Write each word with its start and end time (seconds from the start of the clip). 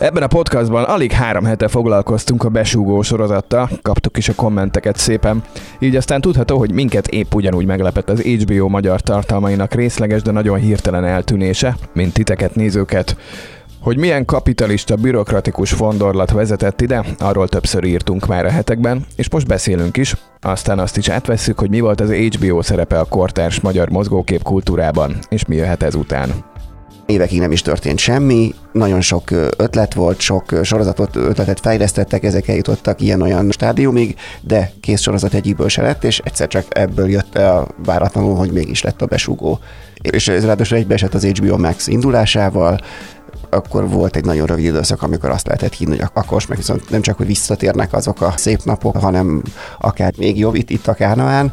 Ebben 0.00 0.22
a 0.22 0.26
podcastban 0.26 0.84
alig 0.84 1.12
három 1.12 1.44
hete 1.44 1.68
foglalkoztunk 1.68 2.44
a 2.44 2.48
besúgó 2.48 3.02
sorozattal, 3.02 3.70
kaptuk 3.82 4.16
is 4.16 4.28
a 4.28 4.34
kommenteket 4.34 4.96
szépen, 4.96 5.42
így 5.78 5.96
aztán 5.96 6.20
tudható, 6.20 6.58
hogy 6.58 6.72
minket 6.72 7.06
épp 7.06 7.34
ugyanúgy 7.34 7.66
meglepett 7.66 8.10
az 8.10 8.20
HBO 8.20 8.68
magyar 8.68 9.00
tartalmainak 9.00 9.74
részleges, 9.74 10.22
de 10.22 10.30
nagyon 10.30 10.58
hirtelen 10.58 11.04
eltűnése, 11.04 11.76
mint 11.92 12.12
titeket 12.12 12.54
nézőket. 12.54 13.16
Hogy 13.80 13.96
milyen 13.96 14.24
kapitalista, 14.24 14.96
bürokratikus 14.96 15.72
fondorlat 15.72 16.30
vezetett 16.30 16.80
ide, 16.80 17.04
arról 17.18 17.48
többször 17.48 17.84
írtunk 17.84 18.26
már 18.26 18.44
a 18.44 18.50
hetekben, 18.50 19.06
és 19.16 19.30
most 19.30 19.46
beszélünk 19.46 19.96
is, 19.96 20.16
aztán 20.40 20.78
azt 20.78 20.96
is 20.96 21.08
átvesszük, 21.08 21.58
hogy 21.58 21.70
mi 21.70 21.80
volt 21.80 22.00
az 22.00 22.10
HBO 22.10 22.62
szerepe 22.62 22.98
a 22.98 23.04
kortárs 23.04 23.60
magyar 23.60 23.88
mozgókép 23.88 24.42
kultúrában, 24.42 25.18
és 25.28 25.44
mi 25.44 25.56
jöhet 25.56 25.82
ezután 25.82 26.30
évekig 27.10 27.40
nem 27.40 27.52
is 27.52 27.62
történt 27.62 27.98
semmi, 27.98 28.54
nagyon 28.72 29.00
sok 29.00 29.30
ötlet 29.56 29.94
volt, 29.94 30.20
sok 30.20 30.44
sorozatot, 30.62 31.16
ötletet 31.16 31.60
fejlesztettek, 31.60 32.24
ezek 32.24 32.48
eljutottak 32.48 33.00
ilyen-olyan 33.00 33.50
stádiumig, 33.50 34.16
de 34.40 34.72
kész 34.80 35.00
sorozat 35.00 35.34
egyikből 35.34 35.68
se 35.68 35.82
lett, 35.82 36.04
és 36.04 36.20
egyszer 36.24 36.48
csak 36.48 36.64
ebből 36.68 37.08
jött 37.08 37.36
a 37.36 37.66
váratlanul, 37.84 38.34
hogy 38.34 38.52
mégis 38.52 38.82
lett 38.82 39.02
a 39.02 39.06
besugó. 39.06 39.58
És 40.00 40.28
ez 40.28 40.44
ráadásul 40.44 40.76
egybeesett 40.76 41.14
az 41.14 41.24
HBO 41.24 41.58
Max 41.58 41.86
indulásával, 41.86 42.80
akkor 43.50 43.88
volt 43.88 44.16
egy 44.16 44.24
nagyon 44.24 44.46
rövid 44.46 44.64
időszak, 44.64 45.02
amikor 45.02 45.30
azt 45.30 45.46
lehetett 45.46 45.74
hinni, 45.74 45.90
hogy 45.90 46.08
akkor 46.14 46.32
most 46.32 46.48
meg 46.48 46.56
viszont 46.56 46.90
nem 46.90 47.00
csak, 47.00 47.16
hogy 47.16 47.26
visszatérnek 47.26 47.92
azok 47.92 48.20
a 48.20 48.32
szép 48.36 48.60
napok, 48.64 48.96
hanem 48.96 49.42
akár 49.78 50.12
még 50.16 50.38
jobb 50.38 50.54
itt, 50.54 50.70
itt 50.70 50.86
a 50.86 50.94
Kánaán, 50.94 51.52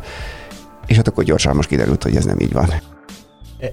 és 0.86 0.96
hát 0.96 1.08
akkor 1.08 1.24
gyorsan 1.24 1.55
most 1.55 1.70
kiderült, 1.70 2.04
hogy 2.04 2.16
ez 2.16 2.26
nem 2.26 2.40
így 2.40 2.54
van 2.54 2.97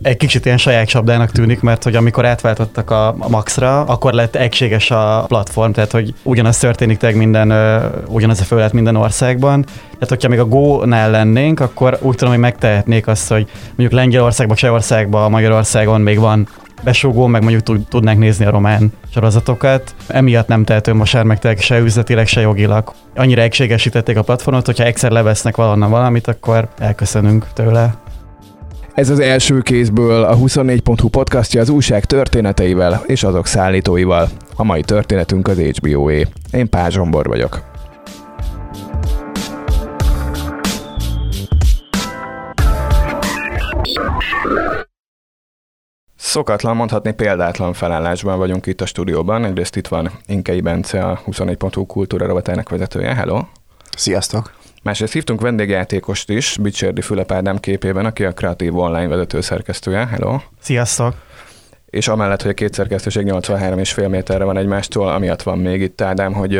egy 0.02 0.16
kicsit 0.16 0.44
ilyen 0.44 0.58
saját 0.58 0.86
csapdának 0.86 1.30
tűnik, 1.30 1.60
mert 1.60 1.82
hogy 1.82 1.96
amikor 1.96 2.24
átváltottak 2.24 2.90
a 2.90 3.14
Maxra, 3.28 3.80
akkor 3.80 4.12
lett 4.12 4.34
egységes 4.34 4.90
a 4.90 5.24
platform, 5.28 5.70
tehát 5.70 5.92
hogy 5.92 6.14
ugyanaz 6.22 6.58
történik 6.58 6.98
tényleg 6.98 7.18
minden, 7.18 7.52
ugyanaz 8.08 8.40
a 8.40 8.44
fölött 8.44 8.72
minden 8.72 8.96
országban. 8.96 9.64
Tehát, 9.64 10.08
hogyha 10.08 10.28
még 10.28 10.38
a 10.38 10.44
Go-nál 10.44 11.10
lennénk, 11.10 11.60
akkor 11.60 11.98
úgy 12.00 12.16
tudom, 12.16 12.32
hogy 12.32 12.42
megtehetnék 12.42 13.06
azt, 13.06 13.28
hogy 13.28 13.50
mondjuk 13.66 13.92
Lengyelországban, 13.92 14.56
Csehországban, 14.56 15.30
Magyarországon 15.30 16.00
még 16.00 16.18
van 16.18 16.48
besúgó, 16.82 17.26
meg 17.26 17.42
mondjuk 17.42 17.88
tudnánk 17.88 18.18
nézni 18.18 18.44
a 18.44 18.50
román 18.50 18.92
sorozatokat. 19.12 19.94
Emiatt 20.06 20.48
nem 20.48 20.64
tehető 20.64 20.94
most 20.94 21.14
már 21.14 21.24
meg 21.24 21.56
se 21.58 21.78
üzletileg, 21.78 22.26
se 22.26 22.40
jogilag. 22.40 22.92
Annyira 23.16 23.42
egységesítették 23.42 24.16
a 24.16 24.22
platformot, 24.22 24.66
hogyha 24.66 24.84
egyszer 24.84 25.10
levesznek 25.10 25.56
valonnan 25.56 25.90
valamit, 25.90 26.26
akkor 26.26 26.68
elköszönünk 26.78 27.46
tőle. 27.52 27.94
Ez 28.94 29.10
az 29.10 29.18
első 29.18 29.60
kézből 29.60 30.24
a 30.24 30.36
24.hu 30.36 31.08
podcastja 31.08 31.60
az 31.60 31.68
újság 31.68 32.04
történeteivel 32.04 33.02
és 33.06 33.22
azok 33.22 33.46
szállítóival. 33.46 34.28
A 34.56 34.64
mai 34.64 34.82
történetünk 34.82 35.48
az 35.48 35.58
HBO-é. 35.58 36.26
Én 36.52 36.68
Pázs 36.68 36.94
Zsombor 36.94 37.26
vagyok. 37.26 37.62
Szokatlan, 46.16 46.76
mondhatni 46.76 47.12
példátlan 47.12 47.72
felállásban 47.72 48.38
vagyunk 48.38 48.66
itt 48.66 48.80
a 48.80 48.86
stúdióban. 48.86 49.44
Egyrészt 49.44 49.76
itt 49.76 49.88
van 49.88 50.10
Inkei 50.26 50.60
Bence, 50.60 51.04
a 51.04 51.20
24.hu 51.26 51.86
kultúra 51.86 52.26
rovatának 52.26 52.68
vezetője. 52.68 53.14
Hello! 53.14 53.40
Sziasztok! 53.96 54.52
Másrészt 54.84 55.12
hívtunk 55.12 55.40
vendégjátékost 55.40 56.30
is, 56.30 56.56
Bicsérdi 56.62 57.00
Fülep 57.00 57.32
Ádám 57.32 57.58
képében, 57.58 58.04
aki 58.04 58.24
a 58.24 58.32
kreatív 58.32 58.76
online 58.76 59.06
vezető 59.06 59.40
szerkesztője. 59.40 60.06
Hello! 60.06 60.38
Sziasztok! 60.60 61.14
És 61.90 62.08
amellett, 62.08 62.42
hogy 62.42 62.50
a 62.50 62.54
két 62.54 62.74
szerkesztőség 62.74 63.26
83,5 63.26 64.08
méterre 64.08 64.44
van 64.44 64.56
egymástól, 64.56 65.08
amiatt 65.08 65.42
van 65.42 65.58
még 65.58 65.80
itt 65.80 66.00
Ádám, 66.00 66.32
hogy 66.32 66.54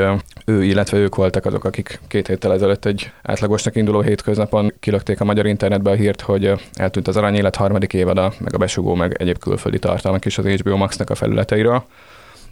ő, 0.45 0.65
illetve 0.65 0.99
ők 0.99 1.15
voltak 1.15 1.47
azok, 1.47 1.65
akik 1.65 2.01
két 2.09 2.27
héttel 2.27 2.53
ezelőtt 2.53 2.85
egy 2.85 3.13
átlagosnak 3.23 3.77
induló 3.77 4.01
hétköznapon 4.01 4.73
kilökték 4.81 5.21
a 5.21 5.25
magyar 5.25 5.47
internetbe 5.47 5.91
a 5.91 5.95
hírt, 5.95 6.21
hogy 6.21 6.53
eltűnt 6.75 7.09
az 7.09 7.17
Aranyélet 7.17 7.57
harmadik 7.57 7.93
évada, 7.93 8.33
meg 8.39 8.55
a 8.55 8.59
besugó, 8.59 8.95
meg 8.95 9.17
egyéb 9.19 9.39
külföldi 9.39 9.79
tartalmak 9.79 10.25
is 10.25 10.39
az 10.39 10.47
HBO 10.47 10.77
Max-nak 10.77 11.11
a 11.11 11.15
felületeiről 11.15 11.85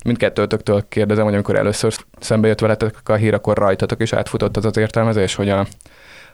mindkettőtöktől 0.05 0.85
kérdezem, 0.89 1.25
hogy 1.25 1.35
amikor 1.35 1.57
először 1.57 1.95
szembe 2.21 2.49
jött 2.49 2.61
veletek 2.61 2.95
a 3.05 3.15
hír, 3.15 3.35
akkor 3.35 3.57
rajtatok 3.57 4.03
is 4.03 4.13
átfutott 4.13 4.57
az 4.57 4.65
az 4.65 4.77
értelmezés, 4.77 5.35
hogy 5.35 5.49
a, 5.49 5.67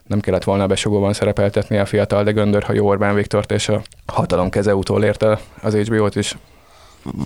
nem 0.06 0.20
kellett 0.20 0.44
volna 0.44 0.66
besugóban 0.66 1.12
szerepeltetni 1.12 1.78
a 1.78 1.86
fiatal, 1.86 2.24
de 2.24 2.30
göndörhajó 2.30 2.86
Orbán 2.86 3.14
Viktort, 3.14 3.52
és 3.52 3.68
a 3.68 3.82
hatalom 4.06 4.50
keze 4.50 4.74
utól 4.74 5.04
érte 5.04 5.40
az 5.62 5.74
HBO-t 5.74 6.16
is. 6.16 6.36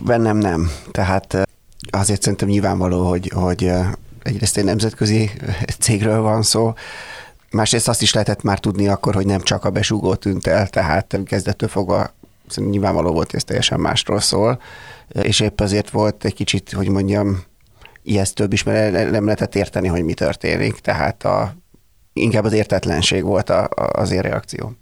Bennem 0.05 0.37
nem. 0.37 0.71
Tehát 0.91 1.35
eh, 1.35 1.43
azért 1.91 2.23
szerintem 2.23 2.49
nyilvánvaló, 2.49 3.09
hogy, 3.09 3.31
hogy 3.35 3.71
egyrészt 4.23 4.57
egy 4.57 4.65
nemzetközi 4.65 5.31
cégről 5.79 6.21
van 6.21 6.43
szó, 6.43 6.75
másrészt 7.51 7.89
azt 7.89 8.03
is 8.03 8.13
lehetett 8.13 8.43
már 8.43 8.59
tudni 8.59 8.89
akkor, 8.89 9.15
hogy 9.15 9.27
nem 9.27 9.41
csak 9.41 9.65
a 9.65 9.71
besugó 9.71 10.15
tűnt 10.15 10.47
el, 10.47 10.69
tehát 10.69 11.19
kezdettől 11.25 11.69
fogva 11.69 12.11
nyilvánvaló 12.57 13.13
volt, 13.13 13.31
hogy 13.31 13.37
ez 13.37 13.45
teljesen 13.45 13.81
másról 13.81 14.21
szól 14.21 14.61
és 15.23 15.41
épp 15.41 15.61
azért 15.61 15.91
volt 15.91 16.25
egy 16.25 16.35
kicsit, 16.35 16.73
hogy 16.73 16.89
mondjam, 16.89 17.43
ijesztőbb 18.03 18.53
is, 18.53 18.63
mert 18.63 19.11
nem 19.11 19.25
lehetett 19.25 19.55
érteni, 19.55 19.89
hogy 19.89 20.05
mi 20.05 20.15
történik, 20.15 20.75
tehát 20.75 21.25
a, 21.25 21.55
inkább 22.13 22.45
az 22.45 22.53
értetlenség 22.53 23.25
volt 23.25 23.51
a, 23.51 23.63
a, 23.65 24.01
az 24.01 24.11
én 24.11 24.21
reakció. 24.21 24.73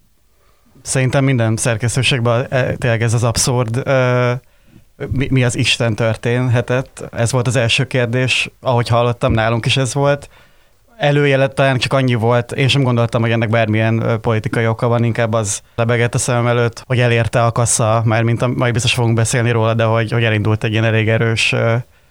Szerintem 0.82 1.24
minden 1.24 1.56
szerkesztőségben 1.56 2.46
e, 2.50 2.74
tényleg 2.74 3.02
ez 3.02 3.14
az 3.14 3.24
abszurd, 3.24 3.82
mi, 5.10 5.28
mi 5.30 5.44
az 5.44 5.56
Isten 5.56 5.94
történhetett? 5.94 7.04
Ez 7.12 7.32
volt 7.32 7.46
az 7.46 7.56
első 7.56 7.86
kérdés, 7.86 8.50
ahogy 8.60 8.88
hallottam, 8.88 9.32
nálunk 9.32 9.66
is 9.66 9.76
ez 9.76 9.94
volt 9.94 10.28
előjelet 11.00 11.54
talán 11.54 11.78
csak 11.78 11.92
annyi 11.92 12.14
volt, 12.14 12.52
én 12.52 12.68
sem 12.68 12.82
gondoltam, 12.82 13.20
hogy 13.20 13.30
ennek 13.30 13.48
bármilyen 13.48 14.18
politikai 14.20 14.66
oka 14.66 14.88
van, 14.88 15.04
inkább 15.04 15.32
az 15.32 15.62
lebegett 15.74 16.14
a 16.14 16.18
szemem 16.18 16.46
előtt, 16.46 16.82
hogy 16.86 17.00
elérte 17.00 17.44
a 17.44 17.52
kassa, 17.52 18.02
már 18.04 18.22
mint 18.22 18.42
a, 18.42 18.46
majd 18.48 18.72
biztos 18.72 18.94
fogunk 18.94 19.14
beszélni 19.14 19.50
róla, 19.50 19.74
de 19.74 19.84
hogy, 19.84 20.12
hogy 20.12 20.24
elindult 20.24 20.64
egy 20.64 20.72
ilyen 20.72 20.84
elég 20.84 21.08
erős 21.08 21.54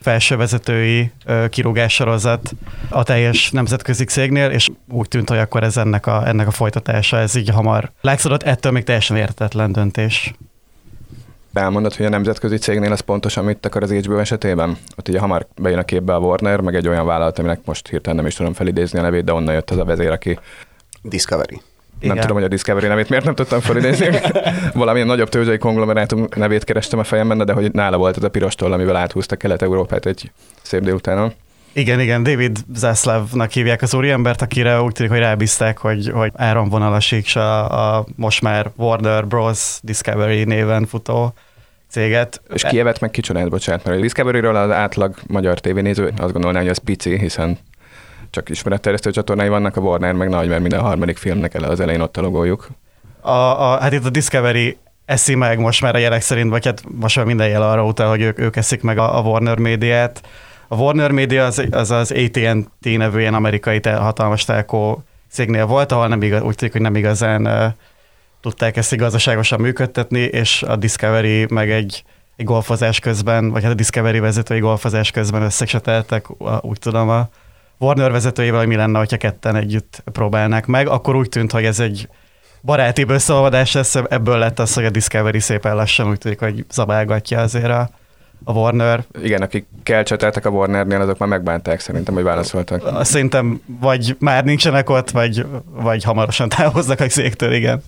felsővezetői 0.01 1.11
kirúgás 1.49 1.93
sorozat 1.93 2.51
a 2.89 3.03
teljes 3.03 3.51
nemzetközi 3.51 4.03
cégnél, 4.03 4.49
és 4.49 4.67
úgy 4.87 5.07
tűnt, 5.07 5.29
hogy 5.29 5.37
akkor 5.37 5.63
ez 5.63 5.77
ennek 5.77 6.07
a, 6.07 6.27
ennek 6.27 6.47
a 6.47 6.51
folytatása, 6.51 7.17
ez 7.17 7.35
így 7.35 7.49
hamar. 7.49 7.91
Látszódott, 8.01 8.43
ettől 8.43 8.71
még 8.71 8.83
teljesen 8.83 9.17
értetlen 9.17 9.71
döntés 9.71 10.33
elmondod, 11.53 11.95
hogy 11.95 12.05
a 12.05 12.09
nemzetközi 12.09 12.57
cégnél 12.57 12.91
az 12.91 12.99
pontosan 12.99 13.45
mit 13.45 13.65
akar 13.65 13.83
az 13.83 13.91
HBO 13.91 14.17
esetében? 14.17 14.77
Ott 14.97 15.07
ugye 15.07 15.19
hamar 15.19 15.47
bejön 15.61 15.79
a 15.79 15.83
képbe 15.83 16.13
a 16.15 16.19
Warner, 16.19 16.59
meg 16.59 16.75
egy 16.75 16.87
olyan 16.87 17.05
vállalat, 17.05 17.39
aminek 17.39 17.59
most 17.65 17.87
hirtelen 17.87 18.17
nem 18.17 18.25
is 18.25 18.35
tudom 18.35 18.53
felidézni 18.53 18.99
a 18.99 19.01
nevét, 19.01 19.23
de 19.23 19.33
onnan 19.33 19.53
jött 19.53 19.69
az 19.69 19.77
a 19.77 19.85
vezér, 19.85 20.11
aki... 20.11 20.39
Discovery. 21.01 21.61
Nem 21.99 22.11
Igen. 22.11 22.21
tudom, 22.21 22.35
hogy 22.35 22.45
a 22.45 22.47
Discovery 22.47 22.87
nevét 22.87 23.09
miért 23.09 23.25
nem 23.25 23.35
tudtam 23.35 23.59
felidézni. 23.59 24.07
Valamilyen 24.73 25.07
nagyobb 25.07 25.29
tőzsdei 25.29 25.57
konglomerátum 25.57 26.27
nevét 26.35 26.63
kerestem 26.63 26.99
a 26.99 27.03
fejemben, 27.03 27.37
de 27.37 27.53
hogy 27.53 27.71
nála 27.71 27.97
volt 27.97 28.17
ez 28.17 28.23
a 28.23 28.29
piros 28.29 28.55
toll, 28.55 28.71
amivel 28.71 28.95
áthúzta 28.95 29.35
Kelet-Európát 29.35 30.05
egy 30.05 30.31
szép 30.61 30.81
délutánon. 30.81 31.33
Igen, 31.73 31.99
igen, 31.99 32.23
David 32.23 32.57
Zaslavnak 32.73 33.51
hívják 33.51 33.81
az 33.81 33.93
úriembert, 33.93 34.41
akire 34.41 34.81
úgy 34.81 34.91
tűnik, 34.91 35.11
hogy 35.11 35.21
rábízták, 35.21 35.77
hogy, 35.77 36.09
hogy 36.13 36.31
áramvonalasítsa 36.35 37.65
a 37.65 38.05
most 38.15 38.41
már 38.41 38.71
Warner 38.75 39.27
Bros. 39.27 39.79
Discovery 39.81 40.43
néven 40.43 40.85
futó 40.85 41.33
céget. 41.89 42.41
És 42.53 42.63
kievet 42.63 42.99
meg 42.99 43.11
kicsodát, 43.11 43.49
bocsánat, 43.49 43.83
mert 43.83 43.97
a 43.97 44.01
Discovery-ről 44.01 44.55
az 44.55 44.71
átlag 44.71 45.15
magyar 45.27 45.59
tévénéző 45.59 46.13
azt 46.17 46.33
gondolná, 46.33 46.59
hogy 46.59 46.69
az 46.69 46.77
pici, 46.77 47.17
hiszen 47.17 47.57
csak 48.29 48.49
ismeretterjesztő 48.49 49.11
csatornái 49.11 49.49
vannak, 49.49 49.75
a 49.75 49.81
Warner 49.81 50.13
meg 50.13 50.29
nagy, 50.29 50.47
mert 50.47 50.61
minden 50.61 50.79
harmadik 50.79 51.17
filmnek 51.17 51.53
ele 51.53 51.67
az 51.67 51.79
elején 51.79 52.01
ott 52.01 52.17
a 52.17 52.21
logójuk. 52.21 52.67
A, 53.21 53.29
a, 53.29 53.79
hát 53.79 53.93
itt 53.93 54.05
a 54.05 54.09
Discovery 54.09 54.77
eszi 55.05 55.35
meg 55.35 55.59
most 55.59 55.81
már 55.81 55.95
a 55.95 55.97
jelek 55.97 56.21
szerint, 56.21 56.49
vagy 56.49 56.65
hát 56.65 56.83
most 56.99 57.15
már 57.15 57.25
minden 57.25 57.47
jel 57.47 57.61
arra 57.61 57.85
utal, 57.85 58.09
hogy 58.09 58.21
ők, 58.21 58.39
ők 58.39 58.55
eszik 58.55 58.81
meg 58.81 58.97
a, 58.97 59.17
a 59.17 59.21
Warner 59.21 59.57
médiát. 59.57 60.21
A 60.71 60.75
Warner 60.75 61.11
Media 61.11 61.45
az 61.45 61.65
az, 61.71 61.91
az 61.91 62.11
AT&T 62.11 62.97
nevű 62.97 63.19
ilyen 63.19 63.33
amerikai 63.33 63.79
te, 63.79 63.95
hatalmas 63.95 64.45
telkó 64.45 65.03
cégnél 65.31 65.65
volt, 65.65 65.91
ahol 65.91 66.07
nem 66.07 66.21
igaz, 66.21 66.41
úgy 66.41 66.55
tűnik, 66.55 66.73
hogy 66.73 66.81
nem 66.81 66.95
igazán 66.95 67.45
uh, 67.45 67.73
tudták 68.41 68.77
ezt 68.77 68.95
gazdaságosan 68.95 69.61
működtetni, 69.61 70.19
és 70.19 70.63
a 70.63 70.75
Discovery 70.75 71.45
meg 71.49 71.71
egy, 71.71 72.03
egy 72.35 72.45
golfozás 72.45 72.99
közben, 72.99 73.49
vagy 73.49 73.63
hát 73.63 73.71
a 73.71 73.75
Discovery 73.75 74.19
vezetői 74.19 74.59
golfozás 74.59 75.11
közben 75.11 75.41
összeseteltek, 75.41 76.25
úgy 76.61 76.79
tudom, 76.79 77.09
a 77.09 77.29
Warner 77.77 78.11
vezetőjével, 78.11 78.59
hogy 78.59 78.67
mi 78.67 78.75
lenne, 78.75 78.97
hogyha 78.97 79.17
ketten 79.17 79.55
együtt 79.55 80.03
próbálnák 80.11 80.65
meg, 80.65 80.87
akkor 80.87 81.15
úgy 81.15 81.29
tűnt, 81.29 81.51
hogy 81.51 81.65
ez 81.65 81.79
egy 81.79 82.09
baráti 82.61 83.05
összeolvadás 83.07 83.73
lesz, 83.73 83.95
ebből 83.95 84.37
lett 84.37 84.59
az, 84.59 84.73
hogy 84.73 84.85
a 84.85 84.89
Discovery 84.89 85.39
szépen 85.39 85.75
lassan 85.75 86.09
úgy 86.09 86.17
tűnik, 86.17 86.39
hogy 86.39 86.65
zabálgatja 86.71 87.39
azért 87.39 87.69
a, 87.69 87.89
a 88.43 88.51
Warner. 88.51 89.03
Igen, 89.21 89.41
akik 89.41 89.65
kelcseteltek 89.83 90.45
a 90.45 90.49
Warnernél, 90.49 91.01
azok 91.01 91.17
már 91.17 91.29
megbánták 91.29 91.79
szerintem, 91.79 92.13
hogy 92.13 92.23
válaszoltak. 92.23 93.05
Szerintem 93.05 93.61
vagy 93.79 94.15
már 94.19 94.43
nincsenek 94.43 94.89
ott, 94.89 95.09
vagy, 95.09 95.45
vagy 95.71 96.03
hamarosan 96.03 96.49
távoznak 96.57 96.99
a 96.99 97.09
széktől, 97.09 97.53
igen. 97.53 97.83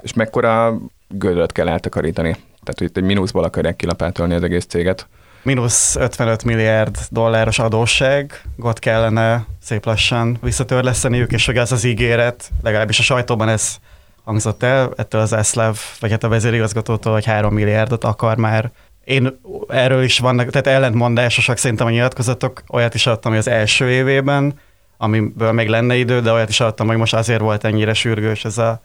És 0.00 0.12
mekkora 0.12 0.78
gödröt 1.08 1.52
kell 1.52 1.68
eltakarítani? 1.68 2.30
Tehát, 2.32 2.78
hogy 2.78 2.86
itt 2.86 2.96
egy 2.96 3.02
mínuszból 3.02 3.44
akarják 3.44 3.76
kilapátolni 3.76 4.34
az 4.34 4.42
egész 4.42 4.64
céget. 4.64 5.06
mínusz 5.42 5.96
55 5.96 6.44
milliárd 6.44 6.98
dolláros 7.10 7.58
adósságot 7.58 8.78
kellene 8.78 9.44
szép 9.62 9.84
lassan 9.84 10.38
visszatörleszteniük, 10.42 11.32
és 11.32 11.46
hogy 11.46 11.56
ez 11.56 11.72
az 11.72 11.84
ígéret, 11.84 12.50
legalábbis 12.62 12.98
a 12.98 13.02
sajtóban 13.02 13.48
ez 13.48 13.76
hangzott 14.24 14.62
el, 14.62 14.92
ettől 14.96 15.20
az 15.20 15.32
Eszlev, 15.32 15.76
vagy 16.00 16.10
hát 16.10 16.24
a 16.24 16.28
vezérigazgatótól, 16.28 17.12
hogy 17.12 17.24
3 17.24 17.54
milliárdot 17.54 18.04
akar 18.04 18.36
már. 18.36 18.70
Én 19.04 19.38
erről 19.68 20.02
is 20.02 20.18
vannak, 20.18 20.50
tehát 20.50 20.66
ellentmondásosak 20.66 21.56
szerintem 21.56 21.86
a 21.86 21.90
nyilatkozatok, 21.90 22.62
olyat 22.68 22.94
is 22.94 23.06
adtam, 23.06 23.30
hogy 23.30 23.40
az 23.40 23.48
első 23.48 23.90
évében, 23.90 24.60
amiből 24.96 25.52
még 25.52 25.68
lenne 25.68 25.96
idő, 25.96 26.20
de 26.20 26.32
olyat 26.32 26.48
is 26.48 26.60
adtam, 26.60 26.86
hogy 26.86 26.96
most 26.96 27.14
azért 27.14 27.40
volt 27.40 27.64
ennyire 27.64 27.94
sürgős 27.94 28.44
ez 28.44 28.58
a, 28.58 28.80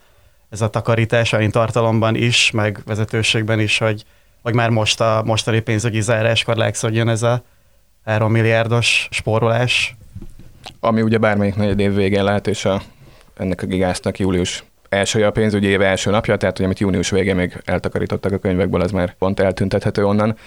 ez 0.49 0.61
a 0.61 0.69
takarítás, 0.69 1.33
a 1.33 1.49
tartalomban 1.49 2.15
is, 2.15 2.51
meg 2.51 2.79
vezetőségben 2.85 3.59
is, 3.59 3.77
hogy, 3.77 4.03
hogy 4.41 4.53
már 4.53 4.69
most 4.69 5.01
a 5.01 5.21
mostani 5.25 5.59
pénzügyi 5.59 6.01
záráskor 6.01 6.55
legszodjon 6.55 7.09
ez 7.09 7.23
a 7.23 7.43
3 8.05 8.31
milliárdos 8.31 9.07
spórolás. 9.11 9.95
Ami 10.79 11.01
ugye 11.01 11.17
bármelyik 11.17 11.55
negyed 11.55 11.79
év 11.79 11.93
végén 11.93 12.23
lehet, 12.23 12.47
és 12.47 12.65
a, 12.65 12.81
ennek 13.37 13.61
a 13.61 13.65
gigásznak 13.65 14.19
július 14.19 14.63
első 14.89 15.25
a 15.25 15.31
pénzügyi 15.31 15.67
év 15.67 15.81
első 15.81 16.11
napja, 16.11 16.37
tehát 16.37 16.57
hogy 16.57 16.65
amit 16.65 16.79
június 16.79 17.09
végén 17.09 17.35
még 17.35 17.61
eltakarítottak 17.65 18.31
a 18.31 18.37
könyvekből, 18.37 18.81
az 18.81 18.91
már 18.91 19.13
pont 19.13 19.39
eltüntethető 19.39 20.05
onnan. 20.05 20.37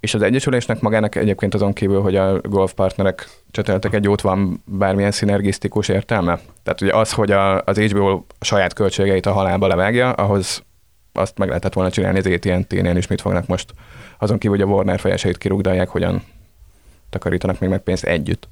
És 0.00 0.14
az 0.14 0.22
Egyesülésnek 0.22 0.80
magának 0.80 1.14
egyébként 1.14 1.54
azon 1.54 1.72
kívül, 1.72 2.00
hogy 2.00 2.16
a 2.16 2.40
golfpartnerek 2.40 3.28
cseteltek 3.50 3.94
egy 3.94 4.04
jót, 4.04 4.20
van 4.20 4.62
bármilyen 4.64 5.10
szinergisztikus 5.10 5.88
értelme? 5.88 6.38
Tehát 6.62 6.80
ugye 6.80 6.96
az, 6.96 7.12
hogy 7.12 7.30
a, 7.30 7.62
az 7.62 7.78
HBO 7.78 8.24
saját 8.40 8.72
költségeit 8.72 9.26
a 9.26 9.32
halálba 9.32 9.66
levágja, 9.66 10.12
ahhoz 10.12 10.64
azt 11.12 11.38
meg 11.38 11.48
lehetett 11.48 11.72
volna 11.72 11.90
csinálni 11.90 12.18
az 12.18 12.26
AT&T-nél 12.26 12.96
is, 12.96 13.06
mit 13.06 13.20
fognak 13.20 13.46
most 13.46 13.72
azon 14.18 14.38
kívül, 14.38 14.56
hogy 14.56 14.68
a 14.68 14.70
Warner 14.70 15.00
fejeseit 15.00 15.38
kirúgdalják, 15.38 15.88
hogyan 15.88 16.22
takarítanak 17.10 17.58
még 17.58 17.70
meg 17.70 17.80
pénzt 17.80 18.04
együtt. 18.04 18.48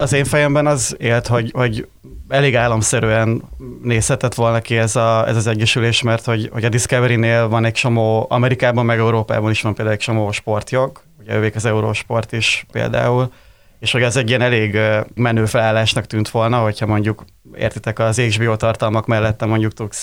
Az 0.00 0.12
én 0.12 0.24
fejemben 0.24 0.66
az 0.66 0.96
élt, 0.98 1.26
hogy, 1.26 1.50
hogy 1.54 1.88
elég 2.28 2.56
államszerűen 2.56 3.42
nézhetett 3.82 4.34
volna 4.34 4.60
ki 4.60 4.76
ez, 4.76 4.96
a, 4.96 5.28
ez 5.28 5.36
az 5.36 5.46
egyesülés, 5.46 6.02
mert 6.02 6.24
hogy, 6.24 6.48
hogy 6.52 6.64
a 6.64 6.68
Discovery-nél 6.68 7.48
van 7.48 7.64
egy 7.64 7.72
csomó, 7.72 8.26
Amerikában 8.28 8.84
meg 8.84 8.98
Európában 8.98 9.50
is 9.50 9.62
van 9.62 9.74
például 9.74 9.96
egy 9.96 10.02
csomó 10.02 10.32
sportjog, 10.32 11.02
ugye 11.18 11.34
ővék 11.34 11.54
az 11.54 11.64
Eurosport 11.64 12.32
is 12.32 12.66
például, 12.72 13.32
és 13.80 13.92
hogy 13.92 14.02
ez 14.02 14.16
egy 14.16 14.28
ilyen 14.28 14.40
elég 14.40 14.78
menő 15.14 15.46
felállásnak 15.46 16.06
tűnt 16.06 16.28
volna, 16.28 16.58
hogyha 16.58 16.86
mondjuk 16.86 17.24
értitek 17.54 17.98
az 17.98 18.20
HBO 18.20 18.56
tartalmak 18.56 19.06
mellette 19.06 19.46
mondjuk 19.46 19.72
tudsz 19.72 20.02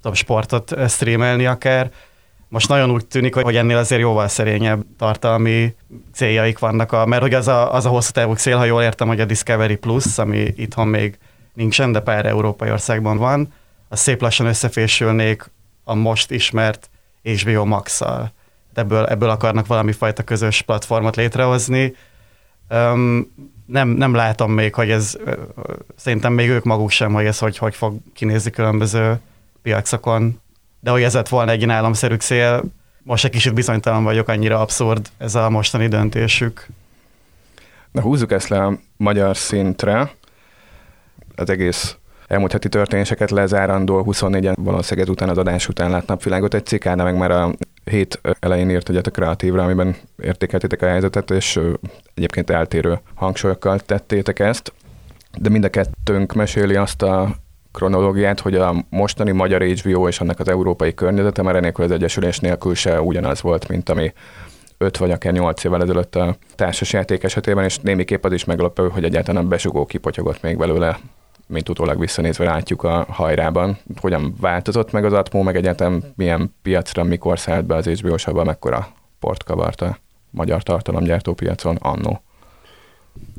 tudom, 0.00 0.14
sportot 0.14 0.74
streamelni 0.88 1.46
akár. 1.46 1.90
Most 2.50 2.68
nagyon 2.68 2.90
úgy 2.90 3.06
tűnik, 3.06 3.34
hogy 3.34 3.56
ennél 3.56 3.76
azért 3.76 4.00
jóval 4.00 4.28
szerényebb 4.28 4.84
tartalmi 4.98 5.74
céljaik 6.12 6.58
vannak, 6.58 6.92
a, 6.92 7.06
mert 7.06 7.22
hogy 7.22 7.34
az 7.34 7.48
a, 7.48 7.74
az 7.74 7.86
a 7.86 7.88
hosszú 7.88 8.10
távú 8.10 8.32
cél, 8.32 8.56
ha 8.56 8.64
jól 8.64 8.82
értem, 8.82 9.08
hogy 9.08 9.20
a 9.20 9.24
Discovery 9.24 9.76
Plus, 9.76 10.18
ami 10.18 10.52
itthon 10.56 10.88
még 10.88 11.18
nincsen, 11.54 11.92
de 11.92 12.00
pár 12.00 12.26
európai 12.26 12.70
országban 12.70 13.16
van, 13.16 13.52
az 13.88 14.00
szép 14.00 14.20
lassan 14.20 14.46
összefésülnék 14.46 15.50
a 15.84 15.94
most 15.94 16.30
ismert 16.30 16.90
HBO 17.22 17.64
Max-szal. 17.64 18.32
Ebből, 18.74 19.06
ebből 19.06 19.30
akarnak 19.30 19.66
valami 19.66 19.92
fajta 19.92 20.22
közös 20.22 20.62
platformot 20.62 21.16
létrehozni. 21.16 21.94
Um, 22.70 23.34
nem, 23.66 23.88
nem 23.88 24.14
látom 24.14 24.52
még, 24.52 24.74
hogy 24.74 24.90
ez, 24.90 25.16
szerintem 25.96 26.32
még 26.32 26.48
ők 26.48 26.64
maguk 26.64 26.90
sem, 26.90 27.12
hogy 27.12 27.24
ez 27.24 27.38
hogy, 27.38 27.58
hogy 27.58 27.74
fog 27.74 27.96
kinézni 28.14 28.50
különböző 28.50 29.20
piacokon. 29.62 30.40
De 30.80 30.90
hogy 30.90 31.02
ez 31.02 31.14
lett 31.14 31.28
volna 31.28 31.50
egy 31.50 31.58
ilyen 31.58 31.70
államszerű 31.70 32.14
cél, 32.14 32.62
most 33.02 33.24
egy 33.24 33.30
kicsit 33.30 33.54
bizonytalan 33.54 34.04
vagyok, 34.04 34.28
annyira 34.28 34.60
abszurd 34.60 35.08
ez 35.18 35.34
a 35.34 35.50
mostani 35.50 35.88
döntésük. 35.88 36.66
Na 37.90 38.00
húzzuk 38.00 38.32
ezt 38.32 38.48
le 38.48 38.64
a 38.64 38.78
magyar 38.96 39.36
szintre. 39.36 40.10
Az 41.34 41.50
egész 41.50 41.96
elmúlt 42.26 42.52
heti 42.52 42.68
történéseket 42.68 43.30
lezárandó 43.30 44.04
24-en 44.06 44.54
valószínűleg 44.56 45.10
után 45.10 45.28
az 45.28 45.38
adás 45.38 45.68
után 45.68 45.90
lát 45.90 46.06
napvilágot. 46.06 46.54
Egy 46.54 46.66
cikk 46.66 46.84
meg 46.84 47.16
már 47.16 47.30
a 47.30 47.52
hét 47.84 48.20
elején 48.40 48.70
írt 48.70 48.88
egyet 48.88 49.06
a 49.06 49.10
kreatívra, 49.10 49.62
amiben 49.62 49.96
értékeltétek 50.22 50.82
a 50.82 50.86
helyzetet, 50.86 51.30
és 51.30 51.60
egyébként 52.14 52.50
eltérő 52.50 53.00
hangsúlyokkal 53.14 53.78
tettétek 53.78 54.38
ezt. 54.38 54.72
De 55.38 55.48
mind 55.48 55.64
a 55.64 55.68
kettőnk 55.68 56.32
meséli 56.32 56.76
azt 56.76 57.02
a 57.02 57.36
kronológiát, 57.72 58.40
hogy 58.40 58.54
a 58.54 58.84
mostani 58.88 59.30
magyar 59.30 59.62
HBO 59.62 60.08
és 60.08 60.20
annak 60.20 60.40
az 60.40 60.48
európai 60.48 60.94
környezete 60.94 61.42
már 61.42 61.56
enélkül 61.56 61.84
az 61.84 61.90
Egyesülés 61.90 62.38
nélkül 62.38 62.74
se 62.74 63.00
ugyanaz 63.00 63.42
volt, 63.42 63.68
mint 63.68 63.88
ami 63.88 64.12
5 64.78 64.96
vagy 64.96 65.10
akár 65.10 65.32
8 65.32 65.64
évvel 65.64 65.82
ezelőtt 65.82 66.14
a 66.14 66.36
társasjáték 66.54 67.22
esetében, 67.22 67.64
és 67.64 67.78
némiképp 67.78 68.24
az 68.24 68.32
is 68.32 68.44
meglepő, 68.44 68.88
hogy 68.88 69.04
egyáltalán 69.04 69.44
a 69.44 69.48
besugó 69.48 69.86
kipotyogott 69.86 70.42
még 70.42 70.56
belőle, 70.56 70.98
mint 71.46 71.68
utólag 71.68 71.98
visszanézve 71.98 72.44
látjuk 72.44 72.82
a 72.82 73.06
hajrában. 73.08 73.78
Hogyan 74.00 74.34
változott 74.40 74.92
meg 74.92 75.04
az 75.04 75.12
Atmó, 75.12 75.42
meg 75.42 75.56
egyáltalán 75.56 76.12
milyen 76.16 76.54
piacra, 76.62 77.04
mikor 77.04 77.38
szállt 77.38 77.64
be 77.64 77.74
az 77.74 77.86
HBO-saba, 77.86 78.44
mekkora 78.44 78.88
port 79.18 79.44
kavart 79.44 79.80
a 79.80 79.98
magyar 80.30 80.62
tartalomgyártó 80.62 81.34
piacon 81.34 81.76
annó. 81.76 82.22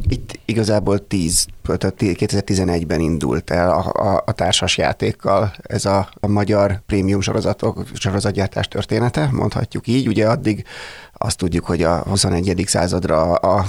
Itt 0.07 0.39
igazából 0.45 1.07
10, 1.07 1.45
2011-ben 1.67 2.99
indult 2.99 3.51
el 3.51 3.69
a, 3.69 3.91
a, 3.93 4.23
a 4.25 4.31
társas 4.31 4.77
játékkal 4.77 5.53
ez 5.61 5.85
a, 5.85 6.09
a 6.19 6.27
magyar 6.27 6.81
prémium 6.85 7.21
sorozatok, 7.21 7.83
sorozatgyártás 7.93 8.67
története, 8.67 9.29
mondhatjuk 9.31 9.87
így. 9.87 10.07
Ugye 10.07 10.27
addig 10.27 10.65
azt 11.13 11.37
tudjuk, 11.37 11.65
hogy 11.65 11.83
a 11.83 12.03
21. 12.07 12.63
századra 12.67 13.33
a 13.33 13.65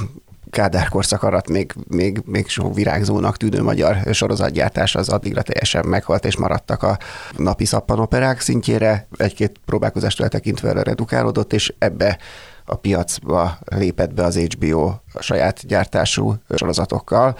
Kádár 0.53 0.89
korszak 0.89 1.23
alatt 1.23 1.49
még, 1.49 1.75
még, 1.89 2.23
még 2.25 2.49
sok 2.49 2.75
virágzónak 2.75 3.37
tűnő 3.37 3.63
magyar 3.63 3.97
sorozatgyártás 4.11 4.95
az 4.95 5.09
addigra 5.09 5.43
teljesen 5.43 5.87
meghalt, 5.87 6.25
és 6.25 6.37
maradtak 6.37 6.83
a 6.83 6.99
napi 7.37 7.65
szappanoperák 7.65 8.41
szintjére. 8.41 9.07
Egy-két 9.17 9.61
próbálkozást 9.65 10.21
eltekintve 10.21 10.73
redukálódott, 10.73 11.53
és 11.53 11.75
ebbe 11.79 12.19
a 12.73 12.77
piacba 12.77 13.59
lépett 13.65 14.15
be 14.15 14.25
az 14.25 14.39
HBO 14.39 14.87
a 15.13 15.23
saját 15.23 15.67
gyártású 15.67 16.35
sorozatokkal, 16.55 17.37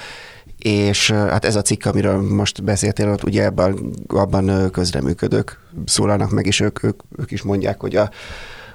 és 0.59 1.11
hát 1.11 1.45
ez 1.45 1.57
a 1.57 1.63
cikk, 1.63 1.85
amiről 1.85 2.35
most 2.35 2.65
beszéltél, 2.65 3.11
ott 3.11 3.25
ugye 3.25 3.45
ebben, 3.45 3.95
abban 4.07 4.71
közreműködők 4.71 5.59
szólalnak 5.85 6.31
meg, 6.31 6.47
és 6.47 6.61
ők, 6.61 6.83
ők, 6.83 7.01
ők 7.19 7.31
is 7.31 7.43
mondják, 7.43 7.81
hogy 7.81 7.97
a 7.97 8.11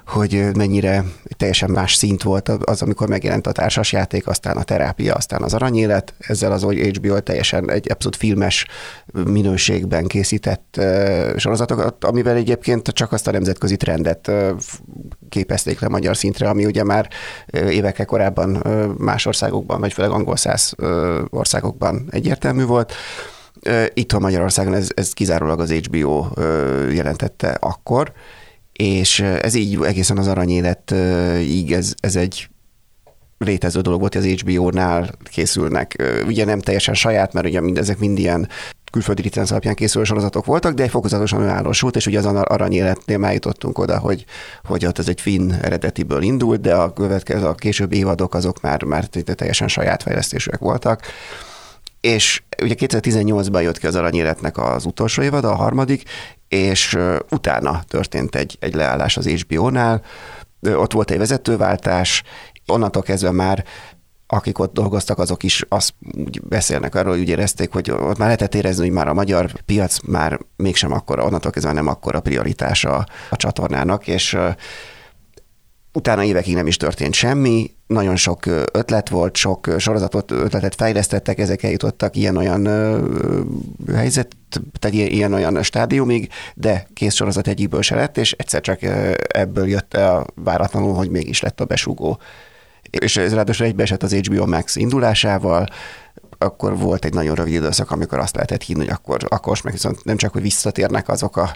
hogy 0.08 0.46
mennyire 0.56 1.04
teljesen 1.38 1.70
más 1.70 1.94
szint 1.94 2.24
volt 2.24 2.50
az, 2.50 2.82
amikor 2.82 3.08
megjelent 3.08 3.48
a 3.48 3.52
társasjáték, 3.52 4.28
aztán 4.28 4.58
a 4.58 4.64
terápia, 4.64 5.14
aztán 5.14 5.42
az 5.42 5.54
aranyélet. 5.54 6.14
Ezzel 6.20 6.52
az 6.52 6.64
HBO 6.64 7.20
teljesen 7.20 7.72
egy 7.72 7.92
abszolút 7.92 8.18
filmes 8.18 8.66
minőségben 9.26 10.06
készített 10.06 10.82
sorozatokat, 11.36 12.04
amivel 12.04 12.36
egyébként 12.36 12.88
csak 12.88 13.12
azt 13.12 13.28
a 13.28 13.32
nemzetközi 13.32 13.78
trendet 13.78 14.32
képezték 15.30 15.80
le 15.80 15.88
magyar 15.88 16.18
szintre, 16.18 16.50
ami 16.50 16.66
ugye 16.66 16.84
már 16.84 17.10
évekkel 17.52 18.06
korábban 18.06 18.64
más 18.98 19.26
országokban, 19.26 19.80
vagy 19.80 19.94
főleg 19.94 20.12
angol 20.12 20.36
száz 20.36 20.74
országokban 21.30 22.08
egyértelmű 22.12 22.64
volt. 22.64 22.94
Itthon 23.94 24.22
Magyarországon 24.22 24.74
ez, 24.74 24.88
ez 24.94 25.14
kizárólag 25.14 25.60
az 25.60 25.72
HBO 25.72 26.28
jelentette 26.92 27.58
akkor, 27.60 28.12
és 28.78 29.20
ez 29.20 29.54
így 29.54 29.80
egészen 29.84 30.18
az 30.18 30.28
aranyéletig 30.28 31.72
ez, 31.72 31.94
ez 32.00 32.16
egy 32.16 32.50
létező 33.38 33.82
dolog 33.82 34.00
volt, 34.00 34.16
az 34.16 34.26
HBO-nál 34.26 35.10
készülnek. 35.24 36.04
Ugye 36.26 36.46
nem 36.46 36.60
teljesen 36.60 36.94
saját, 36.94 37.34
mert 37.34 37.46
ugye 37.46 37.62
mindezek 37.62 38.00
mind 38.00 38.18
ilyen 38.18 38.50
külföldi 38.92 39.22
licenc 39.22 39.52
alapján 39.52 39.76
készülő 39.76 40.04
sorozatok 40.04 40.46
voltak, 40.46 40.74
de 40.74 40.88
fokozatosan 40.88 41.42
önállósult, 41.42 41.96
és 41.96 42.06
ugye 42.06 42.18
az 42.18 42.26
aranyéletnél 42.26 43.18
már 43.18 43.34
jutottunk 43.34 43.78
oda, 43.78 43.98
hogy, 44.00 44.26
hogy 44.64 44.86
ott 44.86 45.00
ez 45.00 45.08
egy 45.08 45.22
finn 45.22 45.52
eredetiből 45.52 46.22
indult, 46.22 46.62
de 46.62 46.76
a 46.76 46.94
következő, 46.94 47.46
a 47.46 47.56
későbbi 47.56 47.98
évadok 47.98 48.34
azok 48.34 48.62
már, 48.62 48.84
már 48.84 49.06
teljesen 49.06 49.68
saját 49.68 50.04
fejlesztésűek 50.04 50.60
voltak. 50.60 51.02
És 52.08 52.44
ugye 52.62 52.76
2018-ban 52.78 53.62
jött 53.62 53.78
ki 53.78 53.88
az 53.88 53.96
aranyéletnek 53.96 54.58
az 54.58 54.86
utolsó 54.86 55.22
évad, 55.22 55.46
a 55.46 55.56
harmadik, 55.56 56.04
és 56.48 56.98
utána 57.30 57.84
történt 57.88 58.36
egy, 58.36 58.58
egy 58.60 58.74
leállás 58.74 59.18
az 59.18 59.28
HBO-nál, 59.28 60.02
ott 60.62 60.94
volt 60.94 61.12
egy 61.12 61.18
vezetőváltás, 61.18 62.24
onnantól 62.68 63.02
kezdve 63.02 63.32
már 63.32 63.66
akik 64.28 64.60
ott 64.60 64.74
dolgoztak, 64.74 65.20
azok 65.20 65.44
is 65.44 65.66
azt 65.70 65.94
úgy 66.14 66.42
beszélnek 66.42 66.96
arról, 66.96 67.12
hogy 67.12 67.22
úgy 67.22 67.30
érezték, 67.30 67.72
hogy 67.72 67.92
ott 67.92 68.18
már 68.18 68.28
lehetett 68.28 68.56
érezni, 68.56 68.84
hogy 68.84 68.94
már 68.94 69.08
a 69.08 69.14
magyar 69.14 69.52
piac 69.66 70.00
már 70.00 70.40
mégsem 70.56 70.92
akkora, 70.92 71.24
onnantól 71.24 71.52
kezdve 71.52 71.72
nem 71.72 71.88
akkora 71.88 72.20
prioritása 72.20 73.06
a 73.30 73.36
csatornának, 73.36 74.08
és 74.08 74.38
utána 75.94 76.24
évekig 76.24 76.56
nem 76.56 76.68
is 76.68 76.78
történt 76.78 77.14
semmi, 77.14 77.77
nagyon 77.88 78.16
sok 78.16 78.46
ötlet 78.72 79.10
volt, 79.10 79.36
sok 79.36 79.70
sorozatot, 79.78 80.32
ötletet 80.32 80.76
fejlesztettek, 80.76 81.40
ezek 81.40 81.64
eljutottak 81.64 82.16
ilyen-olyan 82.16 82.68
helyzet, 83.94 84.38
tehát 84.80 84.98
ilyen-olyan 84.98 85.64
stádiumig, 85.64 86.30
de 86.56 86.88
kész 86.94 87.16
sorozat 87.16 87.48
egyikből 87.48 87.82
se 87.82 87.96
lett, 87.96 88.18
és 88.18 88.32
egyszer 88.32 88.62
csak 88.62 88.80
ebből 89.28 89.68
jött 89.68 89.94
a 89.94 90.26
váratlanul, 90.36 90.94
hogy 90.94 91.10
mégis 91.10 91.42
lett 91.42 91.60
a 91.60 91.66
besugó. 91.66 92.20
És 92.90 93.18
ez 93.18 93.34
ráadásul 93.34 93.66
egybeesett 93.66 94.04
az 94.04 94.14
HBO 94.14 94.46
Max 94.46 94.76
indulásával, 94.76 95.68
akkor 96.38 96.78
volt 96.78 97.06
egy 97.06 97.14
nagyon 97.14 97.36
rövid 97.36 97.54
időszak, 97.54 97.92
amikor 97.92 98.20
azt 98.20 98.36
lehetett 98.36 98.64
hinni, 98.64 98.80
hogy 98.80 98.90
akkor, 98.90 99.26
akkor 99.28 99.60
meg 99.64 99.74
viszont 99.74 100.04
nem 100.04 100.18
csak, 100.18 100.34
hogy 100.34 100.42
visszatérnek 100.42 101.10
azok 101.10 101.38
a, 101.38 101.52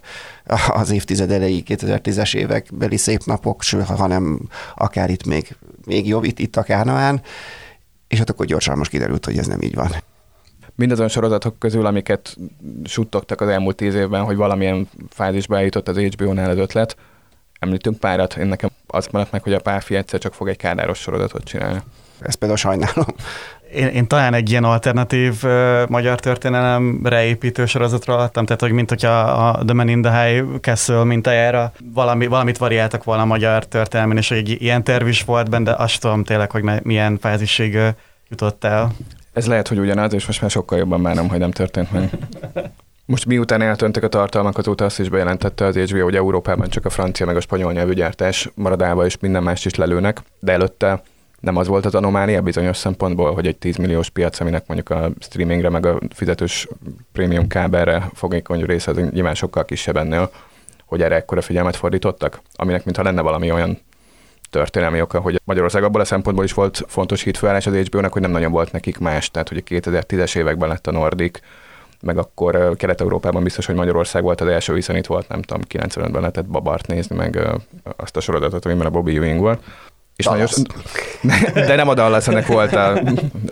az 0.68 0.92
évtized 0.92 1.32
elejé 1.32 1.64
2010-es 1.68 2.36
évek 2.36 2.68
beli 2.74 2.98
szép 2.98 3.24
napok, 3.26 3.64
hanem 3.88 4.40
akár 4.76 5.10
itt 5.10 5.26
még, 5.26 5.56
még 5.92 6.08
jobb, 6.08 6.24
itt, 6.24 6.40
itt 6.40 6.56
a 6.56 6.64
Kánaán, 6.64 7.22
és 8.08 8.18
hát 8.18 8.30
akkor 8.30 8.46
gyorsan 8.46 8.78
most 8.78 8.92
kiderült, 8.92 9.26
hogy 9.26 9.38
ez 9.38 9.48
nem 9.48 9.62
így 9.62 9.76
van. 9.76 9.92
Mindazon 10.76 11.08
sorozatok 11.08 11.60
közül, 11.60 11.86
amiket 11.86 12.38
suttogtak 12.84 13.42
az 13.42 13.48
elmúlt 13.48 13.76
tíz 13.76 13.96
évben, 13.96 14.24
hogy 14.24 14.36
valamilyen 14.36 14.90
fázisba 15.10 15.58
eljutott 15.58 15.88
az 15.88 15.98
HBO-nál 15.98 16.50
az 16.50 16.58
ötlet, 16.58 16.96
említünk 17.60 18.00
párat, 18.00 18.38
én 18.38 18.46
nekem 18.46 18.70
az 18.88 19.08
maradt 19.12 19.32
meg, 19.32 19.44
hogy 19.44 19.54
a 19.54 19.60
Páfi 19.60 19.96
egyszer 19.96 20.20
csak 20.20 20.34
fog 20.34 20.48
egy 20.48 20.58
kádáros 20.58 21.00
sorozatot 21.00 21.44
csinálni. 21.44 21.82
Ezt 22.22 22.38
például 22.38 22.60
sajnálom 22.60 23.06
én, 23.74 23.88
én 23.88 24.08
talán 24.08 24.34
egy 24.34 24.50
ilyen 24.50 24.64
alternatív 24.64 25.44
uh, 25.44 25.88
magyar 25.88 26.20
történelemre 26.20 27.24
építő 27.24 27.66
sorozatra 27.66 28.18
adtam, 28.18 28.46
tehát 28.46 28.62
hogy 28.62 28.72
mint 28.72 28.90
hogyha 28.90 29.20
a 29.20 29.64
The 29.66 29.74
Man 29.74 29.88
in 29.88 30.02
the 30.02 30.24
High 30.24 30.60
Castle 30.62 31.04
mintájára 31.04 31.72
valami, 31.94 32.28
valamit 32.28 32.58
variáltak 32.58 33.04
volna 33.04 33.22
a 33.22 33.26
magyar 33.26 33.66
történelmen, 33.66 34.18
és 34.18 34.32
egy 34.32 34.62
ilyen 34.62 34.84
terv 34.84 35.08
is 35.08 35.24
volt 35.24 35.50
benne, 35.50 35.64
de 35.64 35.76
azt 35.78 36.02
tudom 36.02 36.24
tényleg, 36.24 36.52
hogy 36.52 36.64
milyen 36.84 37.18
fázisig 37.18 37.76
uh, 37.76 37.88
jutott 38.30 38.64
el. 38.64 38.92
Ez 39.34 39.48
lehet, 39.48 39.68
hogy 39.68 39.80
ugyanaz, 39.80 40.14
és 40.14 40.26
most 40.26 40.42
már 40.42 40.50
sokkal 40.50 40.78
jobban 40.78 41.04
bánom, 41.04 41.30
hogy 41.30 41.40
nem 41.40 41.52
történt 41.52 41.92
meg. 41.92 42.10
Most 43.06 43.26
miután 43.26 43.62
eltöntek 43.62 44.04
a 44.04 44.08
tartalmak, 44.08 44.58
azóta 44.58 44.86
azt 44.86 45.00
is 45.00 45.10
bejelentette 45.10 45.66
az 45.66 45.76
HBO, 45.76 46.04
hogy 46.04 46.16
Európában 46.16 46.70
csak 46.70 46.86
a 46.86 46.90
francia 46.90 47.26
meg 47.26 47.36
a 47.36 47.42
spanyol 47.42 47.74
nyelvű 47.74 47.94
gyártás 47.94 48.50
maradálva 48.56 49.06
és 49.06 49.18
minden 49.20 49.44
mást 49.44 49.66
is 49.66 49.76
lelőnek, 49.76 50.22
de 50.40 50.52
előtte 50.52 51.02
nem 51.42 51.56
az 51.56 51.68
volt 51.68 51.86
az 51.86 51.96
anomália 51.96 52.42
bizonyos 52.42 52.78
szempontból, 52.78 53.34
hogy 53.34 53.48
egy 53.48 53.58
10 53.58 53.76
milliós 53.76 54.10
piac, 54.10 54.40
aminek 54.40 54.68
mondjuk 54.68 54.90
a 54.90 55.12
streamingre, 55.20 55.70
meg 55.70 55.86
a 55.86 56.00
fizetős 56.10 56.68
prémium 57.12 57.48
kábelre 57.48 58.10
fogékony 58.14 58.64
része 58.64 58.92
az 58.92 58.98
nyilván 59.12 59.36
sokkal 59.36 59.66
kisebb 59.66 59.98
ennél, 59.98 60.32
hogy 60.86 61.02
erre 61.02 61.16
ekkora 61.16 61.42
figyelmet 61.42 61.76
fordítottak, 61.76 62.42
aminek 62.54 62.86
mintha 62.86 63.04
lenne 63.04 63.22
valami 63.22 63.52
olyan 63.52 63.80
történelmi 64.50 65.02
oka, 65.02 65.20
hogy 65.20 65.42
Magyarország 65.44 65.84
abból 65.84 66.02
a 66.02 66.06
szempontból 66.06 66.46
is 66.46 66.54
volt 66.54 66.84
fontos 66.88 67.24
hitfőállás 67.24 67.68
az 67.68 67.76
HBO-nak, 67.76 68.14
hogy 68.14 68.22
nem 68.22 68.32
nagyon 68.32 68.52
volt 68.52 68.72
nekik 68.72 68.98
más, 68.98 69.32
tehát 69.32 69.50
hogy 69.50 69.58
a 69.58 69.70
2010-es 69.70 70.38
években 70.38 70.70
lett 70.70 70.88
a 70.88 70.92
Nordic, 70.92 71.40
meg 72.02 72.18
akkor 72.18 72.76
Kelet-Európában 72.76 73.44
biztos, 73.44 73.66
hogy 73.66 73.76
Magyarország 73.76 74.24
volt 74.24 74.42
az 74.42 74.48
első, 74.48 74.74
hiszen 74.74 74.96
itt 74.96 75.06
volt, 75.06 75.28
nem 75.28 75.42
tudom, 75.42 75.62
95-ben 75.70 76.12
lehetett 76.12 76.46
Babart 76.46 76.88
nézni, 76.88 77.16
meg 77.16 77.40
azt 77.96 78.18
a 78.18 78.20
sorozatot, 78.20 78.66
amiben 78.66 78.86
a 78.86 78.90
Bobby 78.90 79.16
Ewing 79.16 79.40
volt. 79.40 79.64
És 80.22 80.28
nagyon, 80.28 80.48
de 81.68 81.76
nem 81.76 81.90
a 81.90 81.94
Dallas, 81.94 82.28
ennek 82.28 82.48
volt 82.48 82.74
a, 82.74 83.02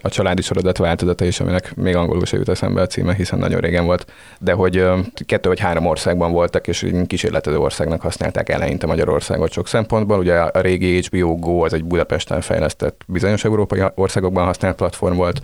a 0.02 0.10
családi 0.10 0.42
sorozat 0.42 0.78
változata 0.78 1.26
is, 1.26 1.40
aminek 1.40 1.76
még 1.76 1.96
angolul 1.96 2.26
se 2.26 2.38
jut 2.38 2.50
eszembe 2.50 2.82
a 2.82 2.88
címe, 2.88 3.14
hiszen 3.14 3.40
nagyon 3.40 3.60
régen 3.60 3.86
volt. 3.86 4.12
De 4.40 4.54
hogy 4.54 4.84
kettő 5.26 5.50
vagy 5.50 5.60
három 5.60 5.86
országban 5.86 6.32
voltak, 6.32 6.68
és 6.68 6.92
kísérletező 7.08 7.58
országnak 7.58 8.02
használták 8.02 8.50
eleinte 8.50 8.88
Magyarországot 8.88 9.52
sok 9.52 9.68
szempontból. 9.68 10.20
Ugye 10.20 10.36
a 10.36 10.62
régi 10.62 11.02
HBO 11.02 11.36
Go 11.36 11.64
az 11.66 11.74
egy 11.74 11.84
Budapesten 11.84 12.42
fejlesztett 12.42 13.02
bizonyos 13.08 13.46
európai 13.46 13.82
országokban 13.96 14.46
használt 14.46 14.76
platform 14.76 15.16
volt, 15.16 15.42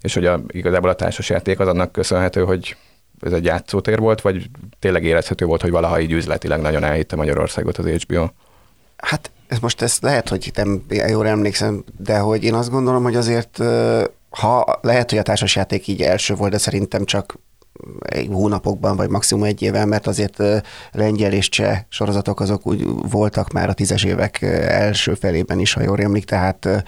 és 0.00 0.14
hogy 0.14 0.26
a, 0.26 0.40
igazából 0.48 0.90
a 0.90 0.94
társasjáték 0.94 1.60
az 1.60 1.68
annak 1.68 1.92
köszönhető, 1.92 2.44
hogy 2.44 2.76
ez 3.20 3.32
egy 3.32 3.44
játszótér 3.44 3.98
volt, 3.98 4.20
vagy 4.20 4.50
tényleg 4.78 5.04
érezhető 5.04 5.44
volt, 5.44 5.60
hogy 5.60 5.70
valaha 5.70 6.00
így 6.00 6.12
üzletileg 6.12 6.60
nagyon 6.60 6.84
elhitte 6.84 7.16
Magyarországot 7.16 7.78
az 7.78 7.86
HBO? 7.86 8.28
Hát 8.96 9.30
ez 9.52 9.58
most 9.58 9.82
ez 9.82 9.98
lehet, 10.00 10.28
hogy 10.28 10.50
nem 10.54 10.82
jól 11.08 11.26
emlékszem, 11.26 11.84
de 11.98 12.18
hogy 12.18 12.44
én 12.44 12.54
azt 12.54 12.70
gondolom, 12.70 13.02
hogy 13.02 13.16
azért, 13.16 13.58
ha 14.30 14.78
lehet, 14.82 15.10
hogy 15.10 15.18
a 15.18 15.22
társasjáték 15.22 15.86
így 15.86 16.02
első 16.02 16.34
volt, 16.34 16.50
de 16.50 16.58
szerintem 16.58 17.04
csak 17.04 17.38
egy 17.98 18.28
hónapokban, 18.32 18.96
vagy 18.96 19.08
maximum 19.08 19.44
egy 19.44 19.62
éven, 19.62 19.88
mert 19.88 20.06
azért 20.06 20.42
lengyel 20.92 21.32
és 21.32 21.48
cseh 21.48 21.78
sorozatok 21.88 22.40
azok 22.40 22.66
úgy 22.66 22.86
voltak 23.10 23.52
már 23.52 23.68
a 23.68 23.72
tízes 23.72 24.04
évek 24.04 24.42
első 24.42 25.14
felében 25.14 25.58
is, 25.58 25.72
ha 25.72 25.82
jól 25.82 26.00
emlik, 26.00 26.24
tehát 26.24 26.84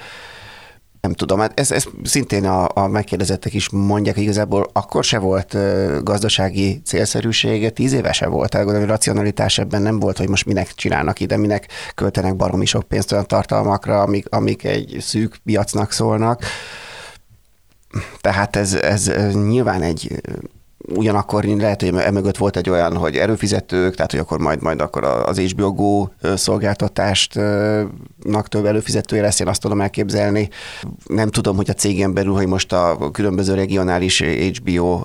nem 1.05 1.13
tudom, 1.13 1.39
hát 1.39 1.61
ez, 1.61 1.71
ez 1.71 1.85
szintén 2.03 2.45
a, 2.45 2.69
a 2.75 2.87
megkérdezettek 2.89 3.55
is 3.55 3.69
mondják, 3.71 4.15
hogy 4.15 4.25
igazából 4.25 4.71
akkor 4.73 5.05
se 5.05 5.19
volt 5.19 5.57
gazdasági 6.03 6.81
célszerűsége, 6.85 7.71
tíz 7.71 7.93
éve 7.93 8.13
se 8.13 8.27
volt. 8.27 8.51
Tehát 8.51 8.67
hogy 8.71 8.85
racionalitás 8.85 9.59
ebben 9.59 9.83
nem 9.83 9.99
volt, 9.99 10.19
hogy 10.19 10.29
most 10.29 10.47
minek 10.47 10.73
csinálnak 10.75 11.21
ide, 11.21 11.37
minek 11.37 11.67
költenek 11.95 12.37
baromi 12.37 12.65
sok 12.65 12.83
pénzt 12.83 13.13
olyan 13.13 13.27
tartalmakra, 13.27 14.01
amik, 14.01 14.27
amik 14.29 14.65
egy 14.65 14.97
szűk 15.01 15.37
piacnak 15.45 15.93
szólnak. 15.93 16.43
Tehát 18.21 18.57
ez, 18.57 18.75
ez 18.75 19.11
nyilván 19.33 19.83
egy 19.83 20.21
ugyanakkor 20.89 21.45
lehet, 21.45 21.81
hogy 21.81 21.95
emögött 21.97 22.37
volt 22.37 22.57
egy 22.57 22.71
olyan, 22.71 22.97
hogy 22.97 23.17
előfizetők, 23.17 23.95
tehát 23.95 24.11
hogy 24.11 24.21
akkor 24.21 24.39
majd, 24.39 24.63
majd 24.63 24.81
akkor 24.81 25.05
az 25.05 25.39
HBO 25.39 25.73
Go 25.73 26.09
szolgáltatástnak 26.35 28.49
több 28.49 28.65
előfizetője 28.65 29.23
lesz, 29.23 29.41
én 29.41 29.49
azt 29.49 29.61
tudom 29.61 29.81
elképzelni. 29.81 30.49
Nem 31.07 31.31
tudom, 31.31 31.57
hogy 31.57 31.71
a 31.71 31.73
cégen 31.73 32.15
belül, 32.15 32.35
hogy 32.35 32.47
most 32.47 32.73
a 32.73 33.11
különböző 33.13 33.55
regionális 33.55 34.23
HBO 34.23 35.03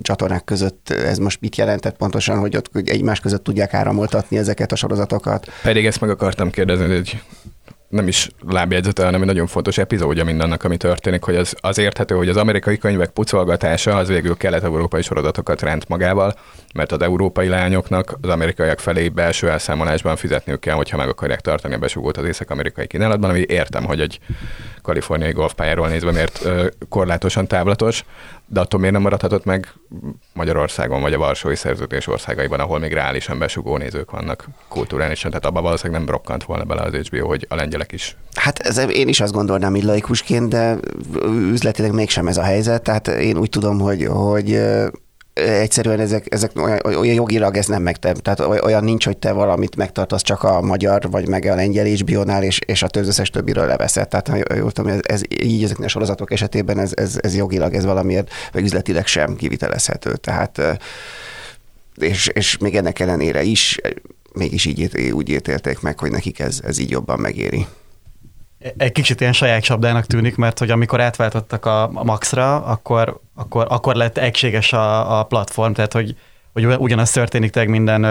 csatornák 0.00 0.44
között 0.44 0.90
ez 0.90 1.18
most 1.18 1.40
mit 1.40 1.56
jelentett 1.56 1.96
pontosan, 1.96 2.38
hogy 2.38 2.56
ott 2.56 2.70
egymás 2.84 3.20
között 3.20 3.44
tudják 3.44 3.74
áramoltatni 3.74 4.36
ezeket 4.36 4.72
a 4.72 4.76
sorozatokat. 4.76 5.46
Pedig 5.62 5.86
ezt 5.86 6.00
meg 6.00 6.10
akartam 6.10 6.50
kérdezni, 6.50 6.94
hogy 6.94 7.22
nem 7.92 8.08
is 8.08 8.30
lábjegyzete, 8.48 9.04
hanem 9.04 9.20
egy 9.20 9.26
nagyon 9.26 9.46
fontos 9.46 9.78
epizódja 9.78 10.24
mindannak, 10.24 10.64
ami 10.64 10.76
történik, 10.76 11.22
hogy 11.22 11.36
az, 11.36 11.54
az 11.60 11.78
érthető, 11.78 12.14
hogy 12.14 12.28
az 12.28 12.36
amerikai 12.36 12.78
könyvek 12.78 13.10
pucolgatása 13.10 13.96
az 13.96 14.08
végül 14.08 14.36
kelet-európai 14.36 15.02
sorozatokat 15.02 15.62
rend 15.62 15.84
magával, 15.88 16.34
mert 16.72 16.92
az 16.92 17.02
európai 17.02 17.48
lányoknak 17.48 18.18
az 18.20 18.28
amerikaiak 18.28 18.80
felé 18.80 19.08
belső 19.08 19.50
elszámolásban 19.50 20.16
fizetniük 20.16 20.60
kell, 20.60 20.74
hogyha 20.74 20.96
meg 20.96 21.08
akarják 21.08 21.40
tartani 21.40 21.74
a 21.74 21.78
besugót 21.78 22.16
az 22.16 22.24
észak-amerikai 22.24 22.86
kínálatban, 22.86 23.30
ami 23.30 23.44
értem, 23.48 23.84
hogy 23.84 24.00
egy 24.00 24.18
kaliforniai 24.82 25.32
golfpályáról 25.32 25.88
nézve 25.88 26.12
miért 26.12 26.48
korlátosan 26.88 27.46
távlatos, 27.46 28.04
de 28.46 28.60
attól 28.60 28.78
miért 28.80 28.94
nem 28.94 29.02
maradhatott 29.02 29.44
meg 29.44 29.72
Magyarországon 30.32 31.00
vagy 31.00 31.12
a 31.12 31.18
Varsói 31.18 31.56
Szerződés 31.56 32.06
országaiban, 32.06 32.60
ahol 32.60 32.78
még 32.78 32.92
reálisan 32.92 33.38
besugó 33.38 33.76
nézők 33.76 34.10
vannak 34.10 34.48
kulturálisan, 34.68 35.30
tehát 35.30 35.46
abban 35.46 35.62
valószínűleg 35.62 35.98
nem 35.98 36.10
brokkant 36.10 36.44
volna 36.44 36.64
bele 36.64 36.80
az 36.82 36.94
HBO, 36.94 37.26
hogy 37.26 37.46
a 37.48 37.54
lengyelek 37.54 37.92
is. 37.92 38.16
Hát 38.34 38.58
ez, 38.58 38.78
én 38.90 39.08
is 39.08 39.20
azt 39.20 39.32
gondolnám 39.32 39.74
így 39.74 39.84
laikusként, 39.84 40.48
de 40.48 40.76
üzletileg 41.26 41.92
mégsem 41.92 42.28
ez 42.28 42.36
a 42.36 42.42
helyzet, 42.42 42.82
tehát 42.82 43.08
én 43.08 43.36
úgy 43.36 43.48
tudom, 43.48 43.80
hogy, 43.80 44.06
hogy 44.06 44.60
egyszerűen 45.34 46.00
ezek, 46.00 46.34
ezek 46.34 46.50
olyan, 46.54 46.80
olyan 46.84 47.14
jogilag 47.14 47.56
ez 47.56 47.66
nem 47.66 47.82
megtem. 47.82 48.14
Tehát 48.14 48.40
olyan 48.40 48.84
nincs, 48.84 49.04
hogy 49.04 49.18
te 49.18 49.32
valamit 49.32 49.76
megtartasz 49.76 50.22
csak 50.22 50.42
a 50.42 50.60
magyar, 50.60 51.10
vagy 51.10 51.28
meg 51.28 51.44
a 51.44 51.54
lengyel 51.54 51.86
HBO-nál, 51.86 52.42
és, 52.42 52.58
és 52.66 52.82
a 52.82 52.88
összes 52.92 53.30
többiről 53.30 53.66
leveszed. 53.66 54.08
Tehát 54.08 54.28
ha 54.28 54.56
jól 54.56 54.70
tudom, 54.70 54.90
ez, 54.90 54.98
ez, 55.02 55.20
így 55.42 55.64
ezeknél 55.64 55.86
a 55.86 55.90
sorozatok 55.90 56.32
esetében 56.32 56.78
ez, 56.78 56.90
ez, 56.94 57.18
ez 57.20 57.36
jogilag, 57.36 57.74
ez 57.74 57.84
valamiért, 57.84 58.30
vagy 58.52 58.62
üzletileg 58.62 59.06
sem 59.06 59.36
kivitelezhető. 59.36 60.16
Tehát 60.16 60.60
és, 61.96 62.26
és 62.26 62.58
még 62.58 62.76
ennek 62.76 63.00
ellenére 63.00 63.42
is 63.42 63.78
mégis 64.32 64.64
így 64.64 65.10
úgy 65.10 65.28
ítélték 65.28 65.80
meg, 65.80 65.98
hogy 65.98 66.10
nekik 66.10 66.38
ez, 66.38 66.60
ez 66.64 66.78
így 66.78 66.90
jobban 66.90 67.20
megéri 67.20 67.66
egy 68.76 68.92
kicsit 68.92 69.20
ilyen 69.20 69.32
saját 69.32 69.62
csapdának 69.62 70.06
tűnik, 70.06 70.36
mert 70.36 70.58
hogy 70.58 70.70
amikor 70.70 71.00
átváltottak 71.00 71.66
a 71.66 71.90
Maxra, 71.92 72.64
akkor, 72.64 73.20
akkor, 73.34 73.66
akkor 73.68 73.94
lett 73.94 74.18
egységes 74.18 74.72
a, 74.72 75.18
a 75.18 75.22
platform, 75.22 75.72
tehát 75.72 75.92
hogy, 75.92 76.16
hogy 76.52 76.66
ugyanaz 76.66 77.10
történik 77.10 77.50
tényleg 77.50 77.72
minden, 77.72 78.04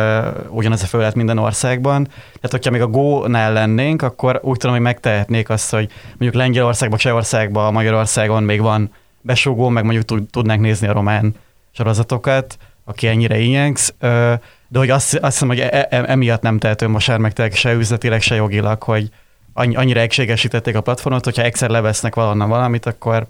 ugyanaz 0.50 0.84
a 0.84 0.86
felület 0.86 1.16
minden 1.16 1.38
országban. 1.38 2.04
Tehát, 2.08 2.52
hogyha 2.52 2.72
még 2.72 2.82
a 2.82 2.88
Go-nál 2.88 3.54
lennénk, 3.54 4.02
akkor 4.02 4.40
úgy 4.44 4.58
tudom, 4.58 4.76
hogy 4.76 4.86
megtehetnék 4.86 5.50
azt, 5.50 5.72
hogy 5.72 5.92
mondjuk 6.10 6.34
Lengyelországban, 6.34 7.00
Csehországban, 7.00 7.74
Magyarországon 7.74 8.44
még 8.44 8.62
van 8.62 8.94
besugó, 9.22 9.70
meg 9.70 9.84
mondjuk 9.84 10.30
tudnánk 10.30 10.62
nézni 10.62 10.88
a 10.88 10.94
román 10.94 11.36
sorozatokat, 11.72 12.58
aki 12.86 13.08
ennyire 13.08 13.40
ilyenksz, 13.40 13.94
de 14.68 14.80
hogy 14.80 14.90
azt, 14.90 15.16
azt 15.16 15.32
hiszem, 15.32 15.48
hogy 15.48 15.60
e, 15.60 15.88
e, 15.90 16.04
emiatt 16.08 16.42
nem 16.42 16.58
tehető 16.58 16.88
most 16.88 17.08
már 17.08 17.18
meg 17.18 17.52
se 17.54 17.74
üzletileg, 17.74 18.22
se 18.22 18.36
jogilag, 18.36 18.84
hogy, 18.84 19.10
annyira 19.54 20.00
egységesítették 20.00 20.76
a 20.76 20.82
platformot, 20.82 21.24
hogyha 21.24 21.44
egyszer 21.44 21.70
levesznek 21.70 22.16
valonnan 22.16 22.50
valamit, 22.50 22.86
akkor, 22.86 23.28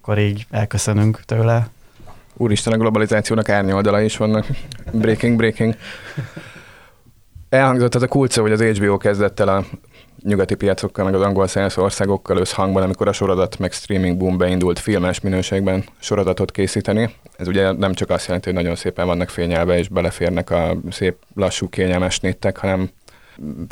akkor 0.00 0.18
így 0.18 0.46
elköszönünk 0.50 1.20
tőle. 1.24 1.68
Úristen, 2.36 2.72
a 2.72 2.76
globalizációnak 2.76 3.48
árnyoldala 3.48 4.00
is 4.00 4.16
vannak. 4.16 4.46
Breaking, 4.92 5.36
breaking. 5.36 5.74
Elhangzott 7.48 7.94
az 7.94 8.02
a 8.02 8.08
kulcsa, 8.08 8.40
hogy 8.40 8.52
az 8.52 8.62
HBO 8.62 8.96
kezdett 8.96 9.40
el 9.40 9.48
a 9.48 9.64
nyugati 10.22 10.54
piacokkal, 10.54 11.04
meg 11.04 11.14
az 11.14 11.20
angol 11.20 11.46
száz 11.46 11.78
országokkal 11.78 12.36
összhangban, 12.36 12.82
amikor 12.82 13.08
a 13.08 13.12
sorozat 13.12 13.58
meg 13.58 13.72
streaming 13.72 14.16
boom 14.16 14.36
beindult 14.36 14.78
filmes 14.78 15.20
minőségben 15.20 15.84
sorozatot 15.98 16.50
készíteni. 16.50 17.14
Ez 17.36 17.48
ugye 17.48 17.72
nem 17.72 17.92
csak 17.92 18.10
azt 18.10 18.26
jelenti, 18.26 18.48
hogy 18.48 18.58
nagyon 18.58 18.76
szépen 18.76 19.06
vannak 19.06 19.28
fényelve 19.28 19.78
és 19.78 19.88
beleférnek 19.88 20.50
a 20.50 20.76
szép 20.90 21.16
lassú 21.34 21.68
kényelmes 21.68 22.20
néttek, 22.20 22.56
hanem 22.56 22.90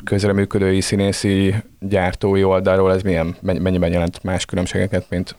közreműködői, 0.05 0.81
színészi, 0.81 1.55
gyártói 1.81 2.45
oldalról 2.45 2.93
ez 2.93 3.03
milyen, 3.03 3.37
mennyiben 3.41 3.93
jelent 3.93 4.23
más 4.23 4.45
különbségeket, 4.45 5.07
mint 5.09 5.37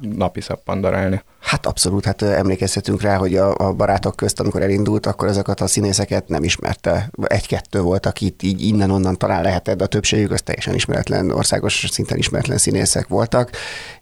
napi 0.00 0.40
szappan 0.40 0.80
darálni. 0.80 1.22
Hát 1.40 1.66
abszolút, 1.66 2.04
hát 2.04 2.22
emlékezhetünk 2.22 3.02
rá, 3.02 3.16
hogy 3.16 3.36
a, 3.36 3.54
a 3.56 3.72
barátok 3.72 4.16
közt, 4.16 4.40
amikor 4.40 4.62
elindult, 4.62 5.06
akkor 5.06 5.28
ezeket 5.28 5.60
a 5.60 5.66
színészeket 5.66 6.28
nem 6.28 6.44
ismerte. 6.44 7.10
Egy-kettő 7.22 7.80
volt, 7.80 8.06
akit 8.06 8.42
így 8.42 8.62
innen-onnan 8.62 9.16
talán 9.16 9.42
lehetett, 9.42 9.76
de 9.76 9.84
a 9.84 9.86
többségük 9.86 10.30
az 10.30 10.42
teljesen 10.42 10.74
ismeretlen, 10.74 11.30
országos 11.30 11.86
szinten 11.90 12.18
ismeretlen 12.18 12.58
színészek 12.58 13.08
voltak, 13.08 13.50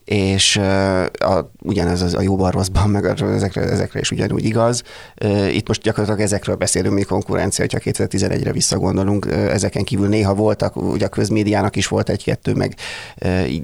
és 0.04 0.56
a, 1.18 1.50
ugyanez 1.62 2.02
az 2.02 2.14
a 2.14 2.20
jóban 2.20 2.50
rosszban, 2.50 2.90
meg 2.90 3.04
ezekre, 3.04 3.62
ezekre 3.62 4.00
is 4.00 4.10
ugyanúgy 4.10 4.44
igaz. 4.44 4.82
Itt 5.50 5.68
most 5.68 5.82
gyakorlatilag 5.82 6.20
ezekről 6.20 6.56
beszélünk, 6.56 6.94
mi 6.94 7.02
konkurencia, 7.02 7.66
hogyha 7.70 7.90
2011-re 7.92 8.52
visszagondolunk, 8.52 9.26
ezeken 9.30 9.84
kívül 9.84 10.08
néha 10.08 10.34
voltak, 10.34 10.76
ugye 10.76 11.06
a 11.06 11.08
közmédiának 11.08 11.76
is 11.76 11.86
volt 11.86 12.08
egy-kettő, 12.08 12.54
meg 12.54 12.74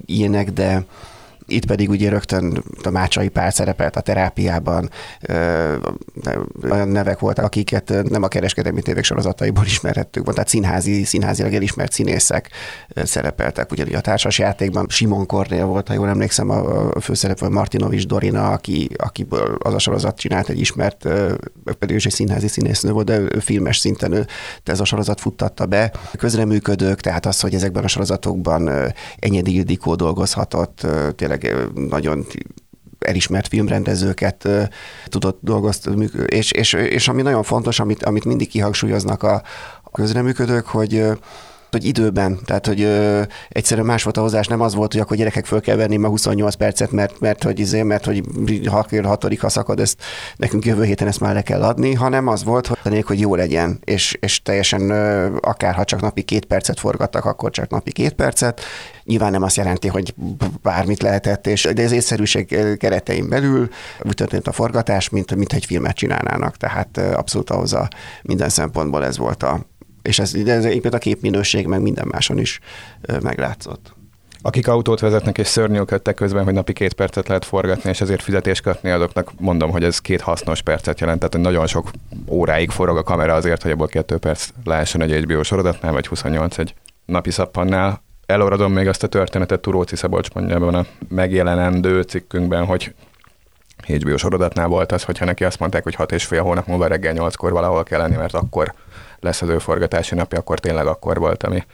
ilyenek, 0.06 0.50
de 0.50 0.84
itt 1.46 1.66
pedig 1.66 1.90
ugye 1.90 2.08
rögtön 2.08 2.62
a 2.82 2.90
Mácsai 2.90 3.28
Pál 3.28 3.50
szerepelt 3.50 3.96
a 3.96 4.00
terápiában, 4.00 4.90
olyan 6.70 6.88
nevek 6.88 7.18
voltak, 7.18 7.44
akiket 7.44 7.92
nem 8.08 8.22
a 8.22 8.28
kereskedelmi 8.28 8.82
tévék 8.82 9.04
sorozataiból 9.04 9.64
ismerhettük, 9.64 10.32
tehát 10.32 10.48
színházi, 10.48 11.04
színházilag 11.04 11.54
elismert 11.54 11.92
színészek 11.92 12.50
szerepeltek. 12.94 13.70
Ugye 13.70 13.96
a 13.96 14.00
társas 14.00 14.38
játékban 14.38 14.86
Simon 14.88 15.26
Kornél 15.26 15.66
volt, 15.66 15.88
ha 15.88 15.94
jól 15.94 16.08
emlékszem, 16.08 16.50
a 16.50 17.00
főszereplő 17.00 17.48
Martinovics 17.48 18.06
Dorina, 18.06 18.50
aki, 18.50 18.90
akiből 18.96 19.56
az 19.62 19.74
a 19.74 19.78
sorozat 19.78 20.18
csinált 20.18 20.48
egy 20.48 20.60
ismert, 20.60 21.08
pedig 21.78 21.96
is 21.96 22.06
egy 22.06 22.12
színházi 22.12 22.48
színésznő 22.48 22.90
volt, 22.90 23.06
de 23.06 23.18
ő 23.18 23.38
filmes 23.38 23.78
szinten 23.78 24.12
ő, 24.12 24.26
ez 24.64 24.80
a 24.80 24.84
sorozat 24.84 25.20
futtatta 25.20 25.66
be. 25.66 25.92
Közreműködők, 26.16 27.00
tehát 27.00 27.26
az, 27.26 27.40
hogy 27.40 27.54
ezekben 27.54 27.84
a 27.84 27.88
sorozatokban 27.88 28.70
Enyedi 29.18 29.54
Ildikó 29.54 29.94
dolgozhatott, 29.94 30.86
tényleg 31.16 31.33
tényleg 31.38 31.72
nagyon 31.74 32.26
elismert 32.98 33.48
filmrendezőket 33.48 34.48
tudott 35.08 35.38
dolgozni, 35.40 36.08
és, 36.26 36.52
és, 36.52 36.72
és 36.72 37.08
ami 37.08 37.22
nagyon 37.22 37.42
fontos, 37.42 37.80
amit, 37.80 38.02
amit 38.04 38.24
mindig 38.24 38.48
kihangsúlyoznak 38.48 39.22
a, 39.22 39.42
a 39.82 39.90
közreműködők, 39.90 40.66
hogy 40.66 41.02
hogy 41.74 41.84
időben, 41.84 42.38
tehát 42.44 42.66
hogy 42.66 42.80
ö, 42.80 43.22
egyszerűen 43.48 43.86
más 43.86 44.02
volt 44.02 44.16
a 44.16 44.20
hozás, 44.20 44.46
nem 44.46 44.60
az 44.60 44.74
volt, 44.74 44.92
hogy 44.92 45.00
akkor 45.00 45.16
gyerekek 45.16 45.46
föl 45.46 45.60
kell 45.60 45.76
venni 45.76 45.96
ma 45.96 46.08
28 46.08 46.54
percet, 46.54 46.90
mert, 46.90 47.20
mert 47.20 47.42
hogy 47.42 47.58
izé, 47.58 47.82
mert 47.82 48.04
hogy 48.04 48.22
ha 48.66 48.86
hatodik, 49.02 49.40
ha 49.40 49.48
szakad, 49.48 49.80
ezt 49.80 50.02
nekünk 50.36 50.64
jövő 50.64 50.84
héten 50.84 51.08
ezt 51.08 51.20
már 51.20 51.34
le 51.34 51.42
kell 51.42 51.62
adni, 51.62 51.94
hanem 51.94 52.26
az 52.26 52.44
volt, 52.44 52.66
hogy, 52.66 53.04
hogy 53.06 53.20
jó 53.20 53.34
legyen, 53.34 53.78
és, 53.84 54.16
és 54.20 54.42
teljesen 54.42 54.90
ö, 54.90 55.36
akár 55.40 55.74
ha 55.74 55.84
csak 55.84 56.00
napi 56.00 56.22
két 56.22 56.44
percet 56.44 56.80
forgattak, 56.80 57.24
akkor 57.24 57.50
csak 57.50 57.70
napi 57.70 57.92
két 57.92 58.12
percet. 58.12 58.60
Nyilván 59.04 59.30
nem 59.30 59.42
azt 59.42 59.56
jelenti, 59.56 59.88
hogy 59.88 60.14
bármit 60.62 61.02
lehetett, 61.02 61.46
és, 61.46 61.68
de 61.74 61.82
az 61.82 61.92
észszerűség 61.92 62.76
keretein 62.78 63.28
belül 63.28 63.68
úgy 64.02 64.14
történt 64.14 64.48
a 64.48 64.52
forgatás, 64.52 65.08
mint, 65.08 65.34
mint 65.34 65.52
egy 65.52 65.64
filmet 65.64 65.96
csinálnának, 65.96 66.56
tehát 66.56 66.98
abszolút 66.98 67.50
ahhoz 67.50 67.72
a 67.72 67.88
minden 68.22 68.48
szempontból 68.48 69.04
ez 69.04 69.18
volt 69.18 69.42
a, 69.42 69.60
és 70.04 70.18
ez, 70.18 70.34
ez 70.34 70.64
a 70.90 70.98
képminőség 70.98 71.66
meg 71.66 71.80
minden 71.80 72.06
máson 72.10 72.38
is 72.38 72.60
meglátszott. 73.22 73.94
Akik 74.42 74.68
autót 74.68 75.00
vezetnek 75.00 75.38
és 75.38 75.46
szörnyűködtek 75.46 76.14
közben, 76.14 76.44
hogy 76.44 76.52
napi 76.54 76.72
két 76.72 76.92
percet 76.92 77.28
lehet 77.28 77.44
forgatni, 77.44 77.90
és 77.90 78.00
ezért 78.00 78.22
fizetést 78.22 78.62
kapni, 78.62 78.90
azoknak 78.90 79.32
mondom, 79.38 79.70
hogy 79.70 79.84
ez 79.84 79.98
két 79.98 80.20
hasznos 80.20 80.62
percet 80.62 81.00
jelent, 81.00 81.18
tehát 81.18 81.34
hogy 81.34 81.42
nagyon 81.42 81.66
sok 81.66 81.90
óráig 82.28 82.70
forog 82.70 82.96
a 82.96 83.02
kamera 83.02 83.34
azért, 83.34 83.62
hogy 83.62 83.70
abból 83.70 83.86
kettő 83.86 84.16
perc 84.16 84.48
lehessen 84.64 85.02
egy 85.02 85.24
HBO 85.24 85.42
sorozatnál, 85.42 85.92
vagy 85.92 86.06
28 86.06 86.58
egy 86.58 86.74
napi 87.04 87.30
szappannál. 87.30 88.02
Eloradom 88.26 88.72
még 88.72 88.88
azt 88.88 89.02
a 89.02 89.06
történetet, 89.06 89.60
Turóci 89.60 89.96
Szabolcs 89.96 90.32
mondja 90.32 90.54
ebben 90.54 90.74
a 90.74 90.86
megjelenendő 91.08 92.02
cikkünkben, 92.02 92.64
hogy 92.64 92.94
HBO 93.82 94.16
sorozatnál 94.16 94.68
volt 94.68 94.92
az, 94.92 95.02
hogyha 95.02 95.24
neki 95.24 95.44
azt 95.44 95.58
mondták, 95.58 95.82
hogy 95.82 95.94
hat 95.94 96.12
és 96.12 96.24
fél 96.24 96.42
hónap 96.42 96.66
múlva 96.66 96.86
reggel 96.86 97.12
nyolckor 97.12 97.52
valahol 97.52 97.82
kell 97.82 98.00
lenni, 98.00 98.16
mert 98.16 98.34
akkor 98.34 98.74
lesz 99.20 99.42
az 99.42 99.48
ő 99.48 99.58
forgatási 99.58 100.14
napja, 100.14 100.38
akkor 100.38 100.60
tényleg 100.60 100.86
akkor 100.86 101.18
volt, 101.18 101.42
ami 101.42 101.64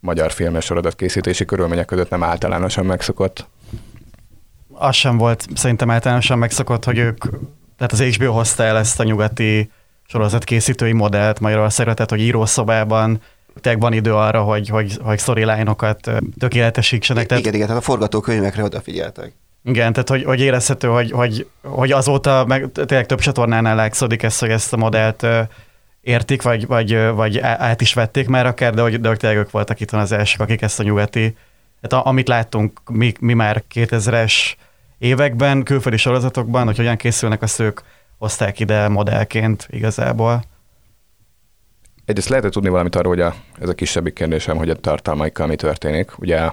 magyar 0.00 0.32
filmes 0.32 0.64
sorozat 0.64 0.94
készítési 0.94 1.44
körülmények 1.44 1.86
között 1.86 2.10
nem 2.10 2.22
általánosan 2.22 2.86
megszokott. 2.86 3.46
Az 4.72 4.94
sem 4.94 5.16
volt 5.16 5.46
szerintem 5.54 5.90
általánosan 5.90 6.38
megszokott, 6.38 6.84
hogy 6.84 6.98
ők, 6.98 7.24
tehát 7.76 7.92
az 7.92 8.00
HBO 8.00 8.32
hozta 8.32 8.62
el 8.62 8.76
ezt 8.76 9.00
a 9.00 9.04
nyugati 9.04 9.70
sorozatkészítői 10.06 10.92
modellt 10.92 11.40
Magyarországra, 11.40 11.94
tehát 11.94 12.10
hogy 12.10 12.20
írószobában 12.20 13.20
tényleg 13.60 13.82
van 13.82 13.92
idő 13.92 14.14
arra, 14.14 14.42
hogy, 14.42 14.68
hogy, 14.68 14.98
hogy 15.02 15.18
storyline-okat 15.18 16.10
tökéletesítsenek. 16.38 17.26
Tehát... 17.26 17.42
Igen, 17.42 17.54
igen, 17.54 17.66
tehát 17.66 17.82
a 17.82 17.84
forgatókönyvekre 17.84 18.62
odafigyeltek. 18.62 19.32
Igen, 19.64 19.92
tehát 19.92 20.08
hogy, 20.08 20.24
hogy 20.24 20.40
érezhető, 20.40 20.88
hogy, 20.88 21.10
hogy, 21.10 21.46
hogy 21.62 21.92
azóta 21.92 22.44
meg 22.46 22.72
tényleg 22.72 23.06
több 23.06 23.18
csatornánál 23.18 23.76
látszódik 23.76 24.22
ezt, 24.22 24.40
hogy 24.40 24.50
ezt 24.50 24.72
a 24.72 24.76
modellt 24.76 25.26
értik, 26.00 26.42
vagy, 26.42 26.66
vagy, 26.66 27.08
vagy 27.08 27.38
át 27.38 27.80
is 27.80 27.94
vették 27.94 28.28
már 28.28 28.46
akár, 28.46 28.74
de 28.74 28.82
hogy, 28.82 29.00
de 29.00 29.08
hogy 29.08 29.18
tényleg 29.18 29.38
ők 29.38 29.50
voltak 29.50 29.80
itt 29.80 29.90
az 29.90 30.12
elsők, 30.12 30.40
akik 30.40 30.62
ezt 30.62 30.80
a 30.80 30.82
nyugati, 30.82 31.36
tehát 31.80 32.06
amit 32.06 32.28
láttunk 32.28 32.80
mi, 32.90 33.12
mi 33.20 33.34
már 33.34 33.62
2000-es 33.74 34.34
években, 34.98 35.62
külföldi 35.62 35.96
sorozatokban, 35.96 36.64
hogy 36.64 36.76
hogyan 36.76 36.96
készülnek, 36.96 37.42
azt 37.42 37.60
ők 37.60 37.80
hozták 38.18 38.60
ide 38.60 38.88
modellként 38.88 39.66
igazából. 39.70 40.42
Egyrészt 42.04 42.28
lehet 42.28 42.50
tudni 42.50 42.68
valamit 42.68 42.96
arról, 42.96 43.12
hogy 43.12 43.22
a, 43.22 43.34
ez 43.60 43.68
a 43.68 43.74
kisebbik 43.74 44.14
kérdésem, 44.14 44.56
hogy 44.56 44.70
a 44.70 44.74
tartalmaikkal 44.74 45.46
mi 45.46 45.56
történik. 45.56 46.18
Ugye 46.18 46.50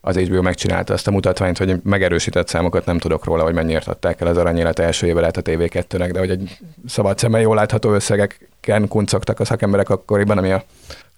az 0.00 0.16
HBO 0.16 0.42
megcsinálta 0.42 0.92
azt 0.92 1.06
a 1.06 1.10
mutatványt, 1.10 1.58
hogy 1.58 1.74
megerősített 1.82 2.48
számokat 2.48 2.84
nem 2.84 2.98
tudok 2.98 3.24
róla, 3.24 3.42
hogy 3.42 3.54
mennyiért 3.54 3.88
adták 3.88 4.20
el 4.20 4.26
az 4.26 4.36
aranyélet 4.36 4.78
első 4.78 5.06
éve 5.06 5.26
a 5.26 5.30
TV2-nek, 5.30 6.08
de 6.12 6.18
hogy 6.18 6.30
egy 6.30 6.58
szabad 6.86 7.18
szemmel 7.18 7.40
jól 7.40 7.54
látható 7.54 7.92
összegeken 7.92 8.88
kuncogtak 8.88 9.40
a 9.40 9.44
szakemberek 9.44 9.88
akkoriban, 9.88 10.38
ami 10.38 10.50
a 10.50 10.64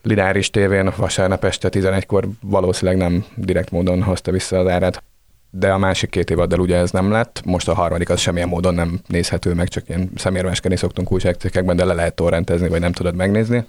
lineáris 0.03 0.51
tévén 0.51 0.93
vasárnap 0.97 1.45
este 1.45 1.69
11-kor 1.73 2.29
valószínűleg 2.41 3.01
nem 3.01 3.25
direkt 3.35 3.71
módon 3.71 4.03
hozta 4.03 4.31
vissza 4.31 4.59
az 4.59 4.67
árát. 4.67 5.03
De 5.51 5.73
a 5.73 5.79
másik 5.79 6.11
két 6.11 6.31
évaddal 6.31 6.61
ugye 6.61 6.77
ez 6.77 6.91
nem 6.91 7.11
lett, 7.11 7.43
most 7.45 7.69
a 7.69 7.75
harmadik 7.75 8.11
az 8.11 8.21
semmilyen 8.21 8.49
módon 8.49 8.75
nem 8.75 9.01
nézhető 9.07 9.55
meg, 9.55 9.69
csak 9.69 9.89
ilyen 9.89 10.11
szemérmeskedni 10.17 10.77
szoktunk 10.77 11.13
újságcikkekben, 11.13 11.77
de 11.77 11.85
le 11.85 11.95
lehet 11.95 12.15
torrentezni, 12.15 12.69
vagy 12.69 12.81
nem 12.81 12.93
tudod 12.93 13.15
megnézni 13.15 13.65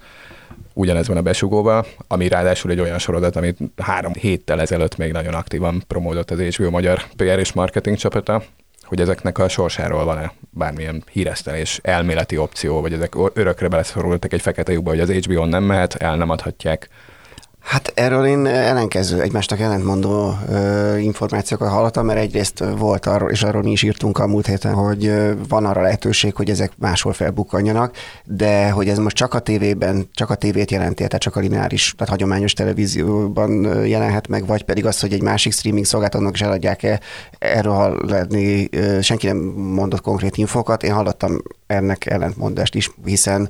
ugyanez 0.74 1.08
van 1.08 1.16
a 1.16 1.22
besugóval, 1.22 1.86
ami 2.08 2.28
ráadásul 2.28 2.70
egy 2.70 2.80
olyan 2.80 2.98
sorozat, 2.98 3.36
amit 3.36 3.58
három 3.76 4.12
héttel 4.12 4.60
ezelőtt 4.60 4.96
még 4.96 5.12
nagyon 5.12 5.34
aktívan 5.34 5.82
promódott 5.86 6.30
az 6.30 6.40
HBO 6.40 6.70
magyar 6.70 7.02
PR 7.16 7.38
és 7.38 7.52
marketing 7.52 7.96
csapata, 7.96 8.42
hogy 8.82 9.00
ezeknek 9.00 9.38
a 9.38 9.48
sorsáról 9.48 10.04
van-e 10.04 10.32
bármilyen 10.50 11.04
híresztelés, 11.12 11.80
elméleti 11.82 12.36
opció, 12.36 12.80
vagy 12.80 12.92
ezek 12.92 13.14
örökre 13.32 13.68
beleszorultak 13.68 14.32
egy 14.32 14.40
fekete 14.40 14.72
lyukba, 14.72 14.90
hogy 14.90 15.00
az 15.00 15.10
HBO-n 15.10 15.48
nem 15.48 15.64
mehet, 15.64 15.94
el 15.94 16.16
nem 16.16 16.30
adhatják 16.30 16.88
Hát 17.64 17.92
erről 17.94 18.26
én 18.26 18.46
ellenkező, 18.46 19.20
egymásnak 19.20 19.60
ellentmondó 19.60 20.38
ö, 20.48 20.96
információkat 20.96 21.68
hallottam, 21.68 22.06
mert 22.06 22.18
egyrészt 22.18 22.64
volt 22.78 23.06
arról, 23.06 23.30
és 23.30 23.42
arról 23.42 23.62
mi 23.62 23.70
is 23.70 23.82
írtunk 23.82 24.18
a 24.18 24.26
múlt 24.26 24.46
héten, 24.46 24.74
hogy 24.74 25.12
van 25.48 25.64
arra 25.64 25.82
lehetőség, 25.82 26.34
hogy 26.34 26.50
ezek 26.50 26.72
máshol 26.78 27.12
felbukkanjanak, 27.12 27.96
de 28.24 28.70
hogy 28.70 28.88
ez 28.88 28.98
most 28.98 29.16
csak 29.16 29.34
a 29.34 29.38
tévében, 29.38 30.08
csak 30.12 30.30
a 30.30 30.34
tévét 30.34 30.70
jelenti, 30.70 30.94
tehát 30.94 31.22
csak 31.22 31.36
a 31.36 31.40
lineáris, 31.40 31.94
tehát 31.96 32.12
hagyományos 32.12 32.52
televízióban 32.52 33.84
jelenhet 33.86 34.28
meg, 34.28 34.46
vagy 34.46 34.62
pedig 34.62 34.86
az, 34.86 35.00
hogy 35.00 35.12
egy 35.12 35.22
másik 35.22 35.52
streaming 35.52 35.84
szolgáltatónak 35.84 36.34
is 36.34 36.42
eladják-e, 36.42 37.00
erről 37.38 37.72
hallani, 37.72 38.68
senki 39.00 39.26
nem 39.26 39.36
mondott 39.56 40.00
konkrét 40.00 40.36
infokat, 40.36 40.82
én 40.82 40.92
hallottam 40.92 41.42
ennek 41.66 42.06
ellentmondást 42.06 42.74
is, 42.74 42.90
hiszen 43.04 43.48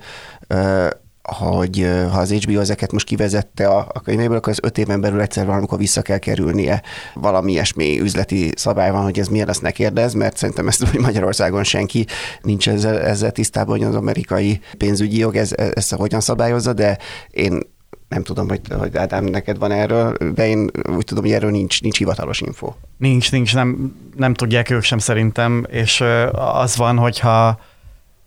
hogy 1.32 1.86
ha 2.10 2.18
az 2.18 2.32
HBO 2.32 2.60
ezeket 2.60 2.92
most 2.92 3.06
kivezette 3.06 3.68
a, 3.68 3.86
a 3.92 4.00
könyvéből, 4.00 4.36
akkor 4.36 4.52
az 4.52 4.58
öt 4.62 4.78
éven 4.78 5.00
belül 5.00 5.20
egyszer 5.20 5.46
valamikor 5.46 5.78
vissza 5.78 6.02
kell 6.02 6.18
kerülnie. 6.18 6.82
Valami 7.14 7.52
ilyesmi 7.52 8.00
üzleti 8.00 8.52
szabály 8.56 8.90
van, 8.90 9.02
hogy 9.02 9.18
ez 9.18 9.28
miért 9.28 9.48
azt 9.48 9.62
ne 9.62 9.70
kérdez, 9.70 10.12
mert 10.12 10.36
szerintem 10.36 10.68
ezt 10.68 10.88
hogy 10.88 11.00
Magyarországon 11.00 11.64
senki 11.64 12.06
nincs 12.42 12.68
ezzel, 12.68 13.00
ezzel 13.00 13.30
tisztában, 13.30 13.78
hogy 13.78 13.86
az 13.86 13.94
amerikai 13.94 14.60
pénzügyi 14.78 15.18
jog 15.18 15.36
ez, 15.36 15.52
ezt 15.74 15.94
hogyan 15.94 16.20
szabályozza, 16.20 16.72
de 16.72 16.98
én 17.30 17.60
nem 18.08 18.22
tudom, 18.22 18.48
hogy, 18.48 18.60
hogy 18.78 18.96
Ádám, 18.96 19.24
neked 19.24 19.58
van 19.58 19.70
erről, 19.70 20.16
de 20.34 20.46
én 20.46 20.70
úgy 20.96 21.04
tudom, 21.04 21.24
hogy 21.24 21.32
erről 21.32 21.50
nincs, 21.50 21.82
nincs 21.82 21.98
hivatalos 21.98 22.40
info. 22.40 22.72
Nincs, 22.96 23.32
nincs, 23.32 23.54
nem, 23.54 23.96
nem 24.16 24.34
tudják 24.34 24.70
ők 24.70 24.82
sem 24.82 24.98
szerintem, 24.98 25.66
és 25.70 26.04
az 26.32 26.76
van, 26.76 26.98
hogyha 26.98 27.58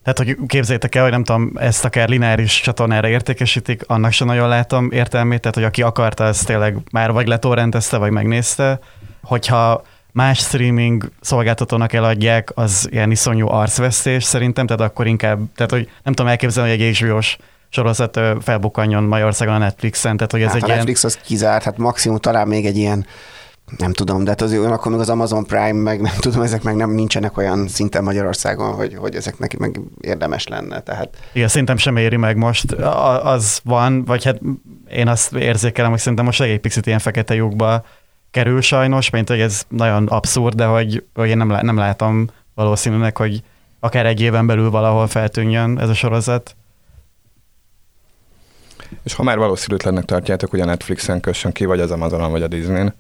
Tehát, 0.07 0.35
hogy 0.35 0.45
képzeljétek 0.47 0.95
el, 0.95 1.01
hogy 1.01 1.11
nem 1.11 1.23
tudom, 1.23 1.51
ezt 1.55 1.85
akár 1.85 2.09
lineáris 2.09 2.61
csatornára 2.61 3.07
értékesítik, 3.07 3.83
annak 3.87 4.11
sem 4.11 4.27
nagyon 4.27 4.47
látom 4.47 4.91
értelmét, 4.91 5.39
tehát, 5.39 5.55
hogy 5.55 5.63
aki 5.63 5.81
akarta, 5.81 6.23
ez 6.23 6.39
tényleg 6.39 6.77
már 6.91 7.11
vagy 7.11 7.27
letorrentezte, 7.27 7.97
vagy 7.97 8.11
megnézte. 8.11 8.79
Hogyha 9.23 9.83
más 10.11 10.39
streaming 10.39 11.11
szolgáltatónak 11.21 11.93
eladják, 11.93 12.51
az 12.53 12.87
ilyen 12.91 13.11
iszonyú 13.11 13.47
arcvesztés 13.47 14.23
szerintem, 14.23 14.65
tehát 14.65 14.81
akkor 14.91 15.07
inkább, 15.07 15.39
tehát 15.55 15.71
hogy 15.71 15.89
nem 16.03 16.13
tudom 16.13 16.31
elképzelni, 16.31 16.69
hogy 16.69 16.81
egy 16.81 16.97
hbo 16.99 17.19
sorozat 17.69 18.19
felbukkanjon 18.41 19.03
Magyarországon 19.03 19.55
a 19.55 19.57
Netflixen, 19.57 20.17
tehát 20.17 20.31
hogy 20.31 20.41
ez 20.41 20.47
hát 20.47 20.55
egy 20.55 20.63
a 20.63 20.65
ilyen... 20.65 20.77
Netflix 20.77 21.03
az 21.03 21.19
kizárt, 21.25 21.63
hát 21.63 21.77
maximum 21.77 22.17
talán 22.17 22.47
még 22.47 22.65
egy 22.65 22.77
ilyen 22.77 23.05
nem 23.77 23.93
tudom, 23.93 24.23
de 24.23 24.30
hát 24.30 24.41
az 24.41 24.53
akkor 24.53 24.91
még 24.91 25.01
az 25.01 25.10
Amazon 25.10 25.45
Prime, 25.45 25.71
meg 25.71 26.01
nem 26.01 26.15
tudom, 26.19 26.41
ezek 26.41 26.63
meg 26.63 26.75
nem 26.75 26.89
nincsenek 26.89 27.38
olyan 27.38 27.67
szinten 27.67 28.03
Magyarországon, 28.03 28.73
hogy, 28.73 28.95
hogy 28.95 29.15
ezek 29.15 29.39
neki 29.39 29.56
meg 29.60 29.80
érdemes 30.01 30.47
lenne. 30.47 30.80
Tehát... 30.80 31.17
Igen, 31.34 31.47
szerintem 31.47 31.77
sem 31.77 31.97
éri 31.97 32.15
meg 32.15 32.38
most. 32.38 32.71
Az 33.23 33.60
van, 33.63 34.06
vagy 34.06 34.23
hát 34.23 34.39
én 34.89 35.08
azt 35.08 35.34
érzékelem, 35.34 35.91
hogy 35.91 35.99
szerintem 35.99 36.25
most 36.25 36.41
egy 36.41 36.60
picit 36.60 36.86
ilyen 36.86 36.99
fekete 36.99 37.34
lyukba 37.34 37.86
kerül 38.32 38.62
sajnos, 38.62 39.10
mint 39.10 39.30
hogy 39.30 39.39
ez 39.39 39.63
nagyon 39.67 40.08
abszurd, 40.08 40.56
de 40.56 40.65
hogy, 40.65 41.03
hogy 41.13 41.30
én 41.30 41.38
nem, 41.38 41.47
nem 41.47 41.77
látom 41.77 42.30
valószínűleg, 42.56 43.17
hogy 43.17 43.43
akár 43.80 44.06
egy 44.06 44.21
éven 44.21 44.47
belül 44.47 44.69
valahol 44.69 45.08
feltűnjön 45.08 45.80
ez 45.80 45.89
a 45.89 45.93
sorozat. 45.93 46.56
És 49.03 49.13
ha 49.13 49.23
már 49.23 49.38
valószínűtlennek 49.38 50.06
tartjátok, 50.06 50.49
hogy 50.49 50.60
a 50.60 50.65
Netflixen 50.65 51.19
kössön 51.19 51.51
ki, 51.51 51.65
vagy 51.65 51.80
az 51.80 51.91
Amazonon, 51.91 52.32
vagy 52.32 52.41
a 52.41 52.47
Disney-n, 52.47 52.93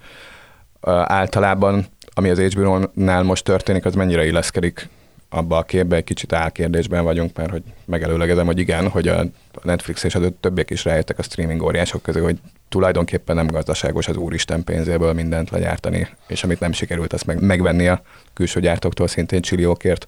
általában, 1.03 1.85
ami 2.13 2.29
az 2.29 2.39
HBO-nál 2.39 3.23
most 3.23 3.43
történik, 3.43 3.85
az 3.85 3.95
mennyire 3.95 4.25
illeszkedik 4.25 4.89
abba 5.29 5.57
a 5.57 5.63
képbe, 5.63 5.95
egy 5.95 6.03
kicsit 6.03 6.33
álkérdésben 6.33 7.03
vagyunk, 7.03 7.37
mert 7.37 7.51
hogy 7.51 7.63
megelőlegezem, 7.85 8.45
hogy 8.45 8.59
igen, 8.59 8.89
hogy 8.89 9.07
a 9.07 9.23
Netflix 9.63 10.03
és 10.03 10.15
a 10.15 10.29
többiek 10.39 10.69
is 10.69 10.85
rájöttek 10.85 11.19
a 11.19 11.23
streaming 11.23 11.61
óriások 11.61 12.01
közül, 12.01 12.23
hogy 12.23 12.37
tulajdonképpen 12.69 13.35
nem 13.35 13.47
gazdaságos 13.47 14.07
az 14.07 14.15
úristen 14.15 14.63
pénzéből 14.63 15.13
mindent 15.13 15.49
legyártani, 15.49 16.07
és 16.27 16.43
amit 16.43 16.59
nem 16.59 16.71
sikerült, 16.71 17.13
azt 17.13 17.25
meg, 17.25 17.41
megvenni 17.41 17.87
a 17.87 18.01
külső 18.33 18.59
gyártóktól 18.59 19.07
szintén 19.07 19.41
csilliókért. 19.41 20.07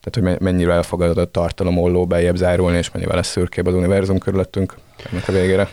Tehát, 0.00 0.30
hogy 0.30 0.40
mennyire 0.40 0.72
elfogadott 0.72 1.32
tartalom 1.32 1.78
olló 1.78 2.06
bejebb 2.06 2.36
zárulni, 2.36 2.78
és 2.78 2.90
mennyivel 2.90 3.16
lesz 3.16 3.30
szürkébb 3.30 3.66
az 3.66 3.74
univerzum 3.74 4.18
körülöttünk 4.18 4.74
ennek 5.10 5.28
a 5.28 5.32
végére. 5.32 5.68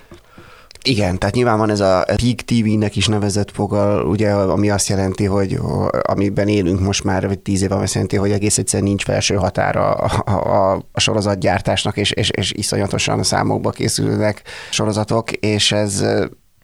Igen, 0.83 1.17
tehát 1.17 1.35
nyilván 1.35 1.57
van 1.57 1.69
ez 1.69 1.79
a 1.79 2.03
Peak 2.05 2.35
TV-nek 2.35 2.95
is 2.95 3.07
nevezett 3.07 3.51
fogal, 3.51 4.05
ugye, 4.05 4.31
ami 4.31 4.69
azt 4.69 4.87
jelenti, 4.87 5.25
hogy 5.25 5.59
amiben 6.01 6.47
élünk 6.47 6.79
most 6.79 7.03
már, 7.03 7.27
vagy 7.27 7.39
tíz 7.39 7.61
éve 7.61 7.75
azt 7.75 7.93
jelenti, 7.93 8.15
hogy 8.15 8.31
egész 8.31 8.57
egyszerűen 8.57 8.89
nincs 8.89 9.03
felső 9.03 9.35
határa 9.35 9.93
a, 9.93 10.31
a, 10.31 10.83
a 10.91 10.99
sorozatgyártásnak, 10.99 11.97
és, 11.97 12.11
és, 12.11 12.29
és 12.29 12.51
iszonyatosan 12.51 13.19
a 13.19 13.23
számokba 13.23 13.69
készülnek 13.69 14.41
sorozatok, 14.69 15.31
és 15.31 15.71
ez 15.71 16.03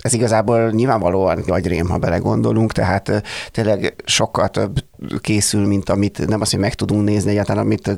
ez 0.06 0.14
igazából 0.14 0.70
nyilvánvalóan 0.70 1.44
nagy 1.46 1.68
rém, 1.68 1.90
ha 1.90 1.98
belegondolunk, 1.98 2.72
tehát 2.72 3.24
tényleg 3.52 3.96
sokkal 4.06 4.50
több 4.50 4.80
készül, 5.22 5.68
mint 5.68 5.90
amit 5.90 6.28
nem 6.28 6.42
azt, 6.42 6.52
hogy 6.52 6.60
meg 6.60 6.74
tudunk 6.74 7.04
nézni 7.04 7.32
egyáltalán, 7.32 7.64
amit 7.64 7.98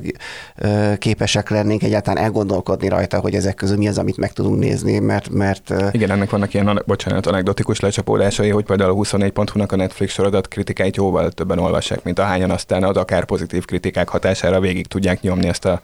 képesek 0.98 1.50
lennénk 1.50 1.82
egyáltalán 1.82 2.24
elgondolkodni 2.24 2.88
rajta, 2.88 3.18
hogy 3.18 3.34
ezek 3.34 3.54
közül 3.54 3.76
mi 3.76 3.88
az, 3.88 3.98
amit 3.98 4.16
meg 4.16 4.32
tudunk 4.32 4.58
nézni, 4.58 4.98
mert... 4.98 5.30
mert 5.30 5.74
Igen, 5.90 6.10
ennek 6.10 6.30
vannak 6.30 6.54
ilyen, 6.54 6.82
bocsánat, 6.86 7.26
anekdotikus 7.26 7.80
lecsapódásai, 7.80 8.50
hogy 8.50 8.64
például 8.64 8.90
a 8.90 8.94
24.hu-nak 8.94 9.72
a 9.72 9.76
Netflix 9.76 10.12
sorozat 10.12 10.48
kritikáit 10.48 10.96
jóval 10.96 11.30
többen 11.30 11.58
olvassák, 11.58 12.04
mint 12.04 12.18
ahányan 12.18 12.50
aztán 12.50 12.82
az 12.82 12.96
akár 12.96 13.24
pozitív 13.24 13.64
kritikák 13.64 14.08
hatására 14.08 14.60
végig 14.60 14.86
tudják 14.86 15.20
nyomni 15.20 15.48
ezt 15.48 15.64
a 15.64 15.80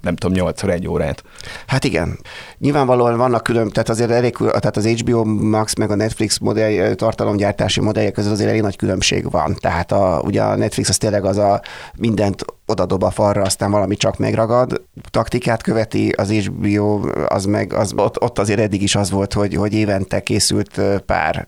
nem 0.00 0.16
tudom, 0.16 0.36
8 0.36 0.62
egy 0.62 0.88
órát. 0.88 1.22
Hát 1.66 1.84
igen. 1.84 2.18
Nyilvánvalóan 2.58 3.16
vannak 3.16 3.42
külön, 3.42 3.68
tehát 3.68 3.88
azért 3.88 4.10
elég, 4.10 4.36
tehát 4.36 4.76
az 4.76 4.86
HBO 4.86 5.24
Max 5.24 5.74
meg 5.74 5.90
a 5.90 5.94
Netflix 5.94 6.38
modell, 6.38 6.94
tartalomgyártási 6.94 7.80
modellje 7.80 8.10
között 8.10 8.32
azért 8.32 8.48
elég 8.48 8.62
nagy 8.62 8.76
különbség 8.76 9.30
van. 9.30 9.56
Tehát 9.60 9.92
a, 9.92 10.20
ugye 10.24 10.42
a 10.42 10.56
Netflix 10.56 10.88
az 10.88 10.96
tényleg 10.96 11.24
az 11.24 11.36
a 11.36 11.60
mindent 11.96 12.44
odadob 12.66 13.02
a 13.02 13.10
falra, 13.10 13.42
aztán 13.42 13.70
valami 13.70 13.96
csak 13.96 14.18
megragad, 14.18 14.82
taktikát 15.10 15.62
követi, 15.62 16.08
az 16.08 16.30
HBO 16.30 17.00
az 17.28 17.44
meg, 17.44 17.72
az, 17.72 17.92
ott, 17.96 18.22
ott 18.22 18.38
azért 18.38 18.60
eddig 18.60 18.82
is 18.82 18.94
az 18.94 19.10
volt, 19.10 19.32
hogy, 19.32 19.54
hogy 19.54 19.72
évente 19.72 20.20
készült 20.20 20.80
pár 21.06 21.46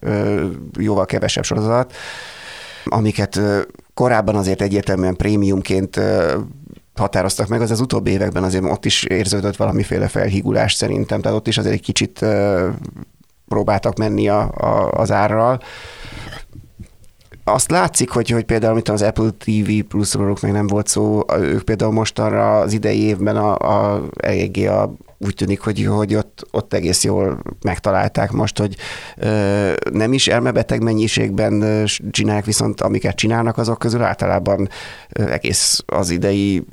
jóval 0.79 1.07
kevesebb 1.07 1.45
sorozat, 1.45 1.93
amiket 2.85 3.41
korábban 3.95 4.35
azért 4.35 4.63
egyértelműen 4.63 5.17
prémiumként 5.17 6.01
határoztak 6.95 7.49
meg, 7.49 7.61
az 7.61 7.71
az 7.71 7.81
utóbbi 7.81 8.11
években 8.11 8.43
azért 8.43 8.65
ott 8.65 8.85
is 8.85 9.05
érződött 9.05 9.57
valamiféle 9.57 10.09
felhígulás 10.09 10.73
szerintem, 10.73 11.21
tehát 11.21 11.39
ott 11.39 11.47
is 11.47 11.59
azért 11.59 11.75
egy 11.75 11.83
kicsit 11.83 12.25
próbáltak 13.49 13.97
menni 13.97 14.29
a, 14.29 14.51
a, 14.55 14.91
az 14.91 15.11
árral. 15.11 15.61
Azt 17.45 17.71
látszik, 17.71 18.11
hogy, 18.11 18.29
hogy 18.31 18.45
például 18.45 18.73
amit 18.73 18.89
az 18.89 19.03
Apple 19.03 19.31
TV 19.31 19.71
Plus-ról 19.89 20.37
meg 20.43 20.53
nem 20.53 20.67
volt 20.67 20.87
szó, 20.87 21.21
ők 21.39 21.63
például 21.63 21.93
most 21.93 22.19
arra 22.19 22.59
az 22.59 22.73
idei 22.73 23.03
évben 23.03 23.37
a, 23.37 23.57
a, 23.57 24.03
eléggé 24.17 24.67
a 24.67 24.95
úgy 25.25 25.35
tűnik, 25.35 25.61
hogy, 25.61 25.85
hogy 25.85 26.15
ott, 26.15 26.47
ott 26.51 26.75
egész 26.75 27.05
jól 27.05 27.43
megtalálták 27.63 28.31
most, 28.31 28.59
hogy 28.59 28.77
ö, 29.17 29.73
nem 29.93 30.13
is 30.13 30.29
elmebeteg 30.29 30.83
mennyiségben 30.83 31.87
csinálják, 32.11 32.45
viszont 32.45 32.81
amiket 32.81 33.17
csinálnak 33.17 33.59
azok 33.59 33.79
közül 33.79 34.03
általában 34.03 34.69
egész 35.09 35.83
az 35.87 36.11
idei 36.11 36.65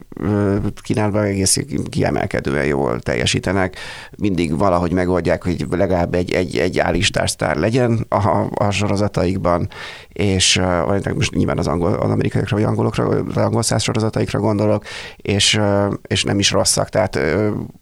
kínálatban 0.81 1.23
egész 1.23 1.57
kiemelkedően 1.89 2.65
jól 2.65 2.99
teljesítenek. 2.99 3.75
Mindig 4.17 4.57
valahogy 4.57 4.91
megoldják, 4.91 5.43
hogy 5.43 5.65
legalább 5.69 6.13
egy, 6.13 6.31
egy, 6.33 6.57
egy 6.57 6.79
állistársztár 6.79 7.55
legyen 7.55 8.05
a, 8.09 8.47
a 8.53 8.71
sorozataikban, 8.71 9.69
és 10.19 10.57
uh, 10.57 11.13
most 11.13 11.33
nyilván 11.33 11.57
az, 11.57 11.67
angol, 11.67 11.93
az 11.93 12.09
amerikaiakra 12.09 12.55
vagy 12.55 12.65
angolokra, 12.65 13.05
az 13.07 13.37
angol 13.37 13.61
száz 13.61 13.81
sorozataikra 13.81 14.39
gondolok, 14.39 14.83
és, 15.15 15.59
és 16.07 16.23
nem 16.23 16.39
is 16.39 16.51
rosszak, 16.51 16.89
tehát 16.89 17.19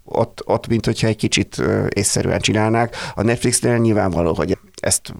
ott, 0.04 0.42
ott 0.46 0.68
mint 0.68 0.86
hogyha 0.86 1.08
egy 1.08 1.16
kicsit 1.16 1.62
észszerűen 1.90 2.40
csinálnák. 2.40 2.96
A 3.16 3.22
Netflixnél 3.22 3.78
nyilvánvaló, 3.78 4.34
hogy 4.34 4.58
ezt 4.82 5.14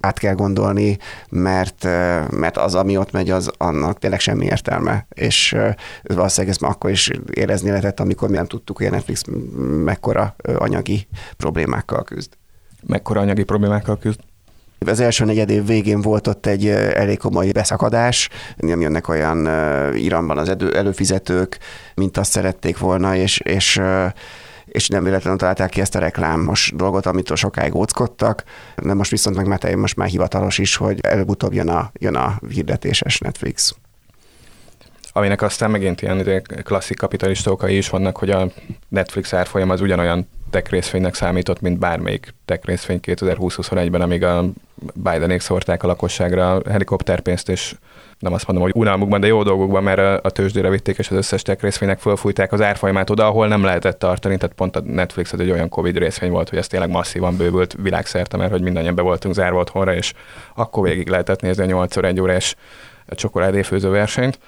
át 0.00 0.18
kell 0.18 0.34
gondolni, 0.34 0.98
mert, 1.28 1.84
mert 2.30 2.56
az, 2.56 2.74
ami 2.74 2.96
ott 2.96 3.12
megy, 3.12 3.30
az 3.30 3.50
annak 3.58 3.98
tényleg 3.98 4.20
semmi 4.20 4.44
értelme. 4.44 5.06
És 5.14 5.56
valószínűleg 6.02 6.54
ezt 6.54 6.62
akkor 6.62 6.90
is 6.90 7.10
érezni 7.30 7.68
lehetett, 7.68 8.00
amikor 8.00 8.28
mi 8.28 8.36
nem 8.36 8.46
tudtuk, 8.46 8.76
hogy 8.76 8.86
a 8.86 8.90
Netflix 8.90 9.22
mekkora 9.84 10.36
anyagi 10.58 11.06
problémákkal 11.36 12.04
küzd. 12.04 12.32
Mekkora 12.86 13.20
anyagi 13.20 13.44
problémákkal 13.44 13.98
küzd? 13.98 14.20
Az 14.88 15.00
első 15.00 15.24
negyed 15.24 15.50
év 15.50 15.66
végén 15.66 16.00
volt 16.00 16.26
ott 16.26 16.46
egy 16.46 16.68
elég 16.68 17.18
komoly 17.18 17.50
beszakadás, 17.50 18.28
nem 18.56 18.80
jönnek 18.80 19.08
olyan 19.08 19.48
Iranban 19.94 20.38
az 20.38 20.56
előfizetők, 20.74 21.58
mint 21.94 22.16
azt 22.16 22.30
szerették 22.30 22.78
volna, 22.78 23.16
és, 23.16 23.38
és 23.38 23.80
és 24.72 24.88
nem 24.88 25.04
véletlenül 25.04 25.38
találták 25.38 25.70
ki 25.70 25.80
ezt 25.80 25.94
a 25.94 25.98
reklámos 25.98 26.72
dolgot, 26.76 27.06
amitől 27.06 27.36
sokáig 27.36 27.74
óckodtak, 27.74 28.44
de 28.76 28.94
most 28.94 29.10
viszont 29.10 29.36
meg 29.36 29.46
Mete 29.46 29.76
most 29.76 29.96
már 29.96 30.08
hivatalos 30.08 30.58
is, 30.58 30.76
hogy 30.76 30.98
előbb-utóbb 31.02 31.52
jön 31.52 31.68
a, 31.68 31.90
jön 31.92 32.14
a 32.14 32.40
hirdetéses 32.48 33.18
Netflix. 33.18 33.74
Aminek 35.12 35.42
aztán 35.42 35.70
megint 35.70 36.02
ilyen 36.02 36.42
klasszik 36.62 36.96
kapitalista 36.96 37.50
okai 37.50 37.76
is 37.76 37.88
vannak, 37.88 38.16
hogy 38.16 38.30
a 38.30 38.48
Netflix 38.88 39.32
árfolyam 39.32 39.70
az 39.70 39.80
ugyanolyan 39.80 40.28
tech 40.50 40.70
részvénynek 40.70 41.14
számított, 41.14 41.60
mint 41.60 41.78
bármelyik 41.78 42.34
tech 42.44 42.66
részvény 42.66 43.00
2020-21-ben, 43.02 44.00
amíg 44.00 44.24
a 44.24 44.44
Bidenék 44.94 45.40
szórták 45.40 45.82
a 45.82 45.86
lakosságra 45.86 46.62
helikopterpénzt, 46.70 47.48
és 47.48 47.74
nem 48.18 48.32
azt 48.32 48.46
mondom, 48.46 48.64
hogy 48.64 48.72
unalmukban, 48.76 49.20
de 49.20 49.26
jó 49.26 49.42
dolgokban, 49.42 49.82
mert 49.82 50.24
a 50.24 50.30
tőzsdére 50.30 50.68
vitték, 50.68 50.98
és 50.98 51.10
az 51.10 51.16
összes 51.16 51.42
tech 51.42 51.62
részvénynek 51.62 51.98
fölfújták 51.98 52.52
az 52.52 52.60
árfolyamát 52.60 53.10
oda, 53.10 53.26
ahol 53.26 53.48
nem 53.48 53.64
lehetett 53.64 53.98
tartani, 53.98 54.36
tehát 54.36 54.54
pont 54.54 54.76
a 54.76 54.80
Netflix 54.80 55.32
az 55.32 55.40
egy 55.40 55.50
olyan 55.50 55.68
Covid 55.68 55.96
részvény 55.96 56.30
volt, 56.30 56.48
hogy 56.48 56.58
ez 56.58 56.66
tényleg 56.66 56.90
masszívan 56.90 57.36
bővült 57.36 57.76
világszerte, 57.82 58.36
mert 58.36 58.50
hogy 58.50 58.62
mindannyian 58.62 58.94
be 58.94 59.02
voltunk 59.02 59.34
zárva 59.34 59.58
otthonra, 59.58 59.94
és 59.94 60.12
akkor 60.54 60.88
végig 60.88 61.08
lehetett 61.08 61.40
nézni 61.40 61.62
a 61.62 61.66
8 61.66 61.96
1 61.96 62.20
órás 62.20 62.56
csokoládéfőző 63.06 63.88
versenyt 63.88 64.38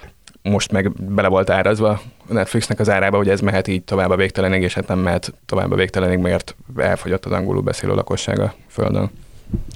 most 0.50 0.72
meg 0.72 0.92
bele 0.92 1.28
volt 1.28 1.50
árazva 1.50 2.00
a 2.28 2.32
Netflixnek 2.32 2.80
az 2.80 2.90
árába, 2.90 3.16
hogy 3.16 3.28
ez 3.28 3.40
mehet 3.40 3.68
így 3.68 3.84
tovább 3.84 4.10
a 4.10 4.16
végtelenig, 4.16 4.62
és 4.62 4.74
hát 4.74 4.88
nem 4.88 4.98
mehet 4.98 5.34
tovább 5.46 5.72
a 5.72 5.76
végtelenig, 5.76 6.18
mert 6.18 6.56
elfogyott 6.76 7.24
az 7.24 7.32
angolul 7.32 7.62
beszélő 7.62 7.94
lakosság 7.94 8.52
Földön. 8.68 9.10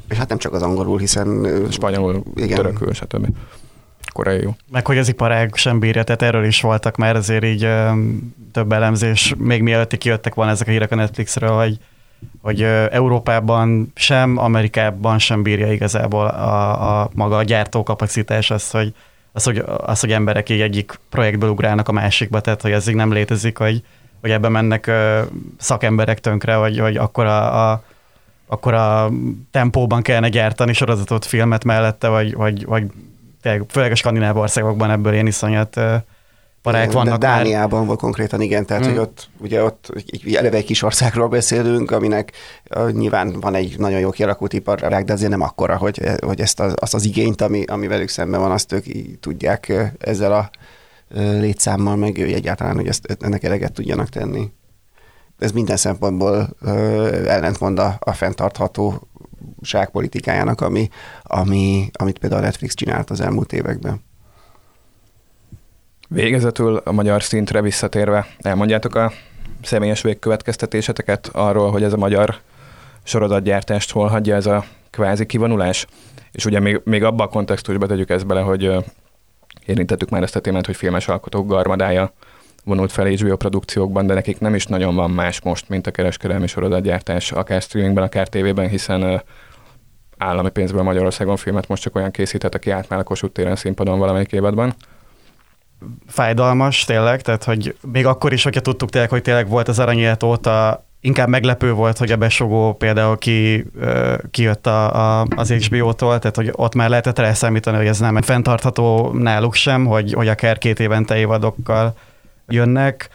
És 0.08 0.16
hát 0.16 0.28
nem 0.28 0.38
csak 0.38 0.52
az 0.52 0.62
angolul, 0.62 0.98
hiszen... 0.98 1.46
Spanyolul, 1.70 2.22
igen. 2.34 2.56
törökül, 2.56 2.92
stb. 2.92 3.26
Korai 4.12 4.42
jó. 4.42 4.56
Meg 4.70 4.86
hogy 4.86 4.98
az 4.98 5.08
iparág 5.08 5.54
sem 5.54 5.78
bírja, 5.78 6.02
tehát 6.02 6.22
erről 6.22 6.44
is 6.44 6.60
voltak 6.60 6.96
már 6.96 7.16
azért 7.16 7.44
így 7.44 7.64
ö, 7.64 7.90
több 8.52 8.72
elemzés, 8.72 9.34
még 9.38 9.62
mielőtt 9.62 9.98
kijöttek 9.98 10.34
volna 10.34 10.50
ezek 10.50 10.68
a 10.68 10.70
hírek 10.70 10.92
a 10.92 10.94
Netflixről, 10.94 11.56
hogy 11.56 11.78
hogy 12.42 12.62
Európában 12.90 13.92
sem, 13.94 14.36
Amerikában 14.36 15.18
sem 15.18 15.42
bírja 15.42 15.72
igazából 15.72 16.26
a, 16.26 17.00
a 17.00 17.10
maga 17.14 17.36
a 17.36 17.42
gyártókapacitás 17.42 18.50
azt, 18.50 18.72
hogy 18.72 18.94
az, 19.32 19.44
hogy, 19.44 19.62
az, 19.76 20.00
hogy 20.00 20.12
emberek 20.12 20.48
így 20.48 20.60
egyik 20.60 21.00
projektből 21.08 21.50
ugrálnak 21.50 21.88
a 21.88 21.92
másikba, 21.92 22.40
tehát 22.40 22.62
hogy 22.62 22.70
ez 22.70 22.88
így 22.88 22.94
nem 22.94 23.12
létezik, 23.12 23.58
hogy, 23.58 23.82
hogy 24.20 24.30
ebben 24.30 24.52
mennek 24.52 24.86
ö, 24.86 25.22
szakemberek 25.58 26.20
tönkre, 26.20 26.56
vagy, 26.56 26.80
vagy 26.80 26.96
akkor 26.96 27.24
a, 27.24 27.70
a 27.70 27.82
akkor 28.48 28.74
a 28.74 29.10
tempóban 29.50 30.02
kellene 30.02 30.28
gyártani 30.28 30.72
sorozatot, 30.72 31.24
filmet 31.24 31.64
mellette, 31.64 32.08
vagy, 32.08 32.34
vagy, 32.34 32.66
vagy 32.66 32.84
főleg 33.68 33.90
a 33.90 33.94
skandináv 33.94 34.36
országokban 34.36 34.90
ebből 34.90 35.12
ilyen 35.12 35.26
iszonyat 35.26 35.80
parák 36.62 36.92
vannak. 36.92 37.18
De 37.18 37.26
Dániában 37.26 37.86
volt 37.86 37.98
konkrétan, 37.98 38.40
igen, 38.40 38.66
tehát 38.66 38.84
hmm. 38.84 38.92
hogy 38.92 39.02
ott 39.02 39.28
ugye 39.38 39.62
ott 39.62 39.92
eleve 40.32 40.56
egy 40.56 40.64
kis 40.64 40.82
országról 40.82 41.28
beszélünk, 41.28 41.90
aminek 41.90 42.32
uh, 42.76 42.90
nyilván 42.90 43.40
van 43.40 43.54
egy 43.54 43.78
nagyon 43.78 44.00
jó 44.00 44.10
kialakult 44.10 44.52
iparág, 44.52 45.04
de 45.04 45.12
azért 45.12 45.30
nem 45.30 45.40
akkora, 45.40 45.76
hogy, 45.76 46.00
hogy 46.20 46.40
ezt 46.40 46.60
az, 46.60 46.74
azt 46.76 46.94
az 46.94 47.04
igényt, 47.04 47.40
ami, 47.40 47.64
ami 47.64 47.86
velük 47.86 48.08
szemben 48.08 48.40
van, 48.40 48.50
azt 48.50 48.72
ők 48.72 48.84
tudják 49.20 49.92
ezzel 49.98 50.32
a 50.32 50.50
létszámmal, 51.14 51.96
meg 51.96 52.18
egyáltalán, 52.18 52.74
hogy 52.74 52.86
ezt, 52.86 53.16
ennek 53.20 53.44
eleget 53.44 53.72
tudjanak 53.72 54.08
tenni. 54.08 54.50
Ez 55.38 55.52
minden 55.52 55.76
szempontból 55.76 56.48
ellentmond 57.26 57.78
a, 57.78 57.96
a 57.98 58.12
fenntartható 58.12 59.08
politikájának, 59.92 60.60
ami, 60.60 60.88
ami, 61.22 61.90
amit 61.92 62.18
például 62.18 62.42
a 62.42 62.44
Netflix 62.44 62.74
csinált 62.74 63.10
az 63.10 63.20
elmúlt 63.20 63.52
években. 63.52 64.02
Végezetül 66.08 66.76
a 66.76 66.92
magyar 66.92 67.22
szintre 67.22 67.60
visszatérve, 67.60 68.26
elmondjátok 68.38 68.94
a 68.94 69.12
személyes 69.62 70.02
végkövetkeztetéseteket 70.02 71.30
arról, 71.32 71.70
hogy 71.70 71.82
ez 71.82 71.92
a 71.92 71.96
magyar 71.96 72.36
sorozatgyártást 73.02 73.90
hol 73.90 74.08
hagyja 74.08 74.34
ez 74.34 74.46
a 74.46 74.64
kvázi 74.90 75.26
kivonulás? 75.26 75.86
És 76.32 76.44
ugye 76.44 76.60
még, 76.60 76.80
még 76.84 77.02
abba 77.04 77.24
a 77.24 77.28
kontextusba 77.28 77.86
tegyük 77.86 78.10
ezt 78.10 78.26
bele, 78.26 78.40
hogy 78.40 78.70
érintettük 79.66 80.10
már 80.10 80.22
ezt 80.22 80.36
a 80.36 80.40
témát, 80.40 80.66
hogy 80.66 80.76
filmes 80.76 81.08
alkotók 81.08 81.46
garmadája 81.46 82.12
vonult 82.68 82.92
fel 82.92 83.06
HBO 83.06 83.36
produkciókban, 83.36 84.06
de 84.06 84.14
nekik 84.14 84.40
nem 84.40 84.54
is 84.54 84.66
nagyon 84.66 84.94
van 84.94 85.10
más 85.10 85.40
most, 85.40 85.68
mint 85.68 85.86
a 85.86 85.90
kereskedelmi 85.90 86.46
sorozatgyártás, 86.46 87.32
akár 87.32 87.62
streamingben, 87.62 88.04
akár 88.04 88.28
tévében, 88.28 88.68
hiszen 88.68 89.22
állami 90.18 90.50
pénzből 90.50 90.82
Magyarországon 90.82 91.36
filmet 91.36 91.68
most 91.68 91.82
csak 91.82 91.96
olyan 91.96 92.10
készíthet, 92.10 92.54
aki 92.54 92.70
átmál 92.70 92.98
a 92.98 93.02
Kossuth 93.02 93.32
téren 93.32 93.56
színpadon 93.56 93.98
valamelyik 93.98 94.32
évadban. 94.32 94.74
Fájdalmas 96.06 96.84
tényleg, 96.84 97.22
tehát 97.22 97.44
hogy 97.44 97.76
még 97.92 98.06
akkor 98.06 98.32
is, 98.32 98.42
hogyha 98.42 98.60
tudtuk 98.60 98.90
tényleg, 98.90 99.10
hogy 99.10 99.22
tényleg 99.22 99.48
volt 99.48 99.68
az 99.68 99.78
aranyélet 99.78 100.22
óta, 100.22 100.86
inkább 101.00 101.28
meglepő 101.28 101.72
volt, 101.72 101.98
hogy 101.98 102.12
a 102.12 102.16
besogó 102.16 102.72
például 102.72 103.18
ki, 103.18 103.66
kijött 104.30 104.66
a, 104.66 105.20
a, 105.20 105.26
az 105.36 105.52
HBO-tól, 105.52 106.18
tehát 106.18 106.36
hogy 106.36 106.50
ott 106.52 106.74
már 106.74 106.88
lehetett 106.88 107.18
rá 107.18 107.32
számítani, 107.32 107.76
hogy 107.76 107.86
ez 107.86 107.98
nem 107.98 108.22
fenntartható 108.22 109.12
náluk 109.12 109.54
sem, 109.54 109.86
hogy, 109.86 110.12
hogy 110.12 110.28
akár 110.28 110.58
két 110.58 110.80
évente 110.80 111.16
évadokkal 111.16 111.94
jönnek. 112.48 113.08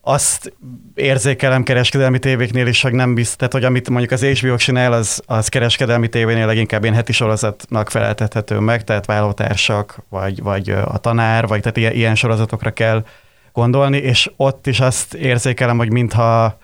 Azt 0.00 0.52
érzékelem 0.94 1.62
kereskedelmi 1.62 2.18
tévéknél 2.18 2.66
is, 2.66 2.82
hogy 2.82 2.92
nem 2.92 3.14
tehát 3.14 3.52
hogy 3.52 3.64
amit 3.64 3.90
mondjuk 3.90 4.12
az 4.12 4.24
HBO 4.24 4.56
csinál, 4.56 4.92
az, 4.92 5.22
az 5.26 5.48
kereskedelmi 5.48 6.08
tévénél 6.08 6.46
leginkább 6.46 6.82
ilyen 6.82 6.94
heti 6.94 7.12
sorozatnak 7.12 7.90
feleltethető 7.90 8.58
meg, 8.58 8.84
tehát 8.84 9.06
vállótársak, 9.06 9.98
vagy, 10.08 10.42
vagy 10.42 10.70
a 10.70 10.98
tanár, 10.98 11.46
vagy 11.46 11.60
tehát 11.60 11.76
ilyen, 11.76 11.92
ilyen 11.92 12.14
sorozatokra 12.14 12.70
kell 12.70 13.04
gondolni, 13.52 13.96
és 13.96 14.30
ott 14.36 14.66
is 14.66 14.80
azt 14.80 15.14
érzékelem, 15.14 15.76
hogy 15.76 15.92
mintha 15.92 16.58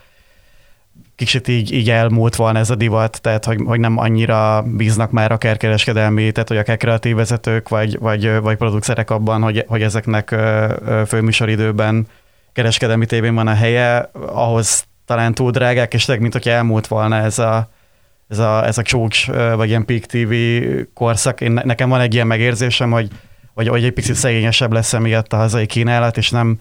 kicsit 1.21 1.49
így, 1.49 1.73
így 1.73 1.91
elmúlt 1.91 2.37
volna 2.37 2.59
ez 2.59 2.71
a 2.71 2.75
divat, 2.75 3.21
tehát 3.21 3.45
hogy, 3.45 3.61
hogy 3.65 3.81
nem 3.81 3.99
annyira 3.99 4.63
bíznak 4.63 5.11
már 5.11 5.33
akár 5.33 5.57
kereskedelmi, 5.57 6.33
tehát 6.33 6.49
hogy 6.49 6.57
akár 6.57 6.77
kreatív 6.77 7.17
vezetők, 7.17 7.69
vagy, 7.69 7.99
vagy, 7.99 8.41
vagy 8.41 8.57
producerek 8.57 9.11
abban, 9.11 9.43
hogy, 9.43 9.65
hogy 9.69 9.83
ezeknek 9.83 10.37
főműsoridőben 11.07 12.07
kereskedelmi 12.53 13.07
tévén 13.07 13.35
van 13.35 13.47
a 13.47 13.55
helye, 13.55 14.11
ahhoz 14.27 14.85
talán 15.05 15.35
túl 15.35 15.51
drágák, 15.51 15.95
és 15.95 16.07
mint 16.07 16.33
hogy 16.33 16.49
elmúlt 16.49 16.87
volna 16.87 17.17
ez 17.17 17.39
a, 17.39 17.71
ez 18.29 18.39
a, 18.39 18.67
ez 18.67 18.79
a 18.79 18.83
csúcs, 18.83 19.27
vagy 19.57 19.69
ilyen 19.69 19.85
Peak 19.85 20.05
TV 20.05 20.35
korszak. 20.95 21.41
Én, 21.41 21.61
nekem 21.65 21.89
van 21.89 22.01
egy 22.01 22.15
ilyen 22.15 22.27
megérzésem, 22.27 22.91
hogy, 22.91 23.09
hogy, 23.55 23.69
hogy 23.69 23.85
egy 23.85 23.93
picit 23.93 24.15
szegényesebb 24.15 24.73
lesz 24.73 24.93
emiatt 24.93 25.33
a 25.33 25.37
hazai 25.37 25.67
kínálat, 25.67 26.17
és 26.17 26.31
nem, 26.31 26.61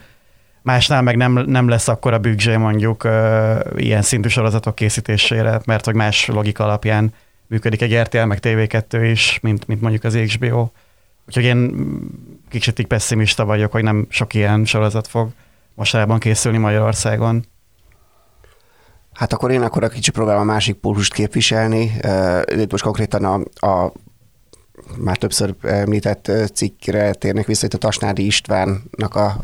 másnál 0.61 1.01
meg 1.01 1.17
nem, 1.17 1.31
nem 1.31 1.67
lesz 1.67 1.87
akkor 1.87 2.13
a 2.13 2.19
büdzsé 2.19 2.55
mondjuk 2.55 3.03
uh, 3.03 3.59
ilyen 3.75 4.01
szintű 4.01 4.27
sorozatok 4.27 4.75
készítésére, 4.75 5.61
mert 5.65 5.85
hogy 5.85 5.95
más 5.95 6.25
logika 6.25 6.63
alapján 6.63 7.13
működik 7.47 7.81
egy 7.81 7.95
RTL, 7.95 8.23
meg 8.23 8.39
TV2 8.41 9.07
is, 9.11 9.39
mint, 9.41 9.67
mint 9.67 9.81
mondjuk 9.81 10.03
az 10.03 10.15
HBO. 10.15 10.69
Úgyhogy 11.27 11.43
én 11.43 11.75
kicsit 12.49 12.79
így 12.79 12.87
pessimista 12.87 13.45
vagyok, 13.45 13.71
hogy 13.71 13.83
nem 13.83 14.05
sok 14.09 14.33
ilyen 14.33 14.65
sorozat 14.65 15.07
fog 15.07 15.29
mostanában 15.73 16.19
készülni 16.19 16.57
Magyarországon? 16.57 17.45
Hát 19.13 19.33
akkor 19.33 19.51
én 19.51 19.61
akkor 19.61 19.83
a 19.83 19.87
kicsi 19.87 20.11
próbálom 20.11 20.41
a 20.41 20.51
másik 20.51 20.75
pólust 20.75 21.13
képviselni. 21.13 21.91
Itt 22.45 22.71
most 22.71 22.83
konkrétan 22.83 23.23
a, 23.23 23.67
a 23.67 23.91
már 24.97 25.17
többször 25.17 25.55
említett 25.61 26.31
cikkre 26.53 27.13
térnek 27.13 27.45
vissza, 27.45 27.65
itt 27.65 27.73
a 27.73 27.77
Tasnádi 27.77 28.25
Istvánnak 28.25 29.15
a 29.15 29.39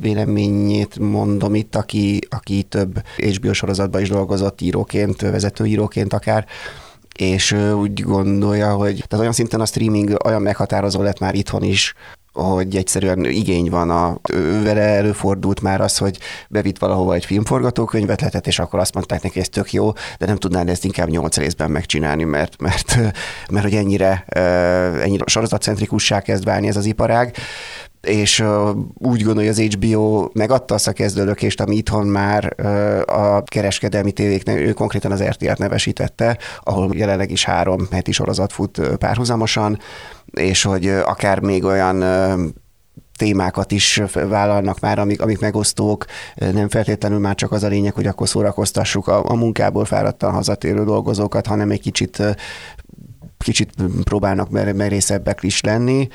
véleményét 0.00 0.98
mondom 0.98 1.54
itt, 1.54 1.76
aki, 1.76 2.18
aki 2.30 2.62
több 2.62 3.02
HBO 3.16 3.52
sorozatban 3.52 4.00
is 4.00 4.08
dolgozott 4.08 4.60
íróként, 4.60 5.20
vezetőíróként 5.20 6.12
akár, 6.12 6.46
és 7.18 7.52
úgy 7.52 8.02
gondolja, 8.02 8.74
hogy 8.74 9.04
tehát 9.08 9.20
olyan 9.20 9.32
szinten 9.32 9.60
a 9.60 9.66
streaming 9.66 10.16
olyan 10.24 10.42
meghatározó 10.42 11.02
lett 11.02 11.18
már 11.18 11.34
itthon 11.34 11.62
is, 11.62 11.94
hogy 12.36 12.76
egyszerűen 12.76 13.24
igény 13.24 13.70
van 13.70 13.90
a, 13.90 14.18
vele 14.62 14.80
előfordult 14.80 15.60
már 15.60 15.80
az, 15.80 15.98
hogy 15.98 16.18
bevitt 16.48 16.78
valahova 16.78 17.14
egy 17.14 17.24
filmforgatókönyvet 17.24 18.20
letett, 18.20 18.46
és 18.46 18.58
akkor 18.58 18.78
azt 18.78 18.94
mondták 18.94 19.22
neki, 19.22 19.40
ez 19.40 19.48
tök 19.48 19.72
jó, 19.72 19.92
de 20.18 20.26
nem 20.26 20.36
tudnál 20.36 20.68
ezt 20.68 20.84
inkább 20.84 21.08
nyolc 21.08 21.36
részben 21.36 21.70
megcsinálni, 21.70 22.24
mert, 22.24 22.60
mert, 22.60 22.98
mert 23.50 23.64
hogy 23.64 23.74
ennyire, 23.74 24.24
ennyire 25.02 25.24
sorozatcentrikussá 25.26 26.20
kezd 26.20 26.44
válni 26.44 26.68
ez 26.68 26.76
az 26.76 26.84
iparág 26.84 27.36
és 28.06 28.44
úgy 28.94 29.22
gondolja 29.22 29.50
az 29.50 29.60
HBO 29.60 30.28
megadta 30.32 30.74
azt 30.74 30.88
a 30.88 30.92
kezdőlökést, 30.92 31.60
ami 31.60 31.76
itthon 31.76 32.06
már 32.06 32.60
a 33.10 33.42
kereskedelmi 33.42 34.12
tévéknek, 34.12 34.56
ő 34.56 34.72
konkrétan 34.72 35.12
az 35.12 35.22
RTL-t 35.22 35.58
nevesítette, 35.58 36.38
ahol 36.60 36.90
jelenleg 36.94 37.30
is 37.30 37.44
három 37.44 37.86
heti 37.90 38.12
sorozat 38.12 38.52
fut 38.52 38.80
párhuzamosan, 38.98 39.78
és 40.30 40.62
hogy 40.62 40.88
akár 40.88 41.40
még 41.40 41.64
olyan 41.64 42.04
témákat 43.16 43.72
is 43.72 44.02
vállalnak 44.12 44.80
már, 44.80 44.98
amik, 44.98 45.22
amik 45.22 45.40
megosztók, 45.40 46.04
nem 46.34 46.68
feltétlenül 46.68 47.18
már 47.18 47.34
csak 47.34 47.52
az 47.52 47.62
a 47.62 47.68
lényeg, 47.68 47.94
hogy 47.94 48.06
akkor 48.06 48.28
szórakoztassuk 48.28 49.08
a, 49.08 49.30
a 49.30 49.34
munkából 49.34 49.84
fáradtan 49.84 50.32
hazatérő 50.32 50.84
dolgozókat, 50.84 51.46
hanem 51.46 51.70
egy 51.70 51.80
kicsit 51.80 52.22
kicsit 53.46 53.72
próbálnak 54.04 54.50
merészebbek 54.50 55.42
is 55.42 55.60
lenni. 55.60 56.08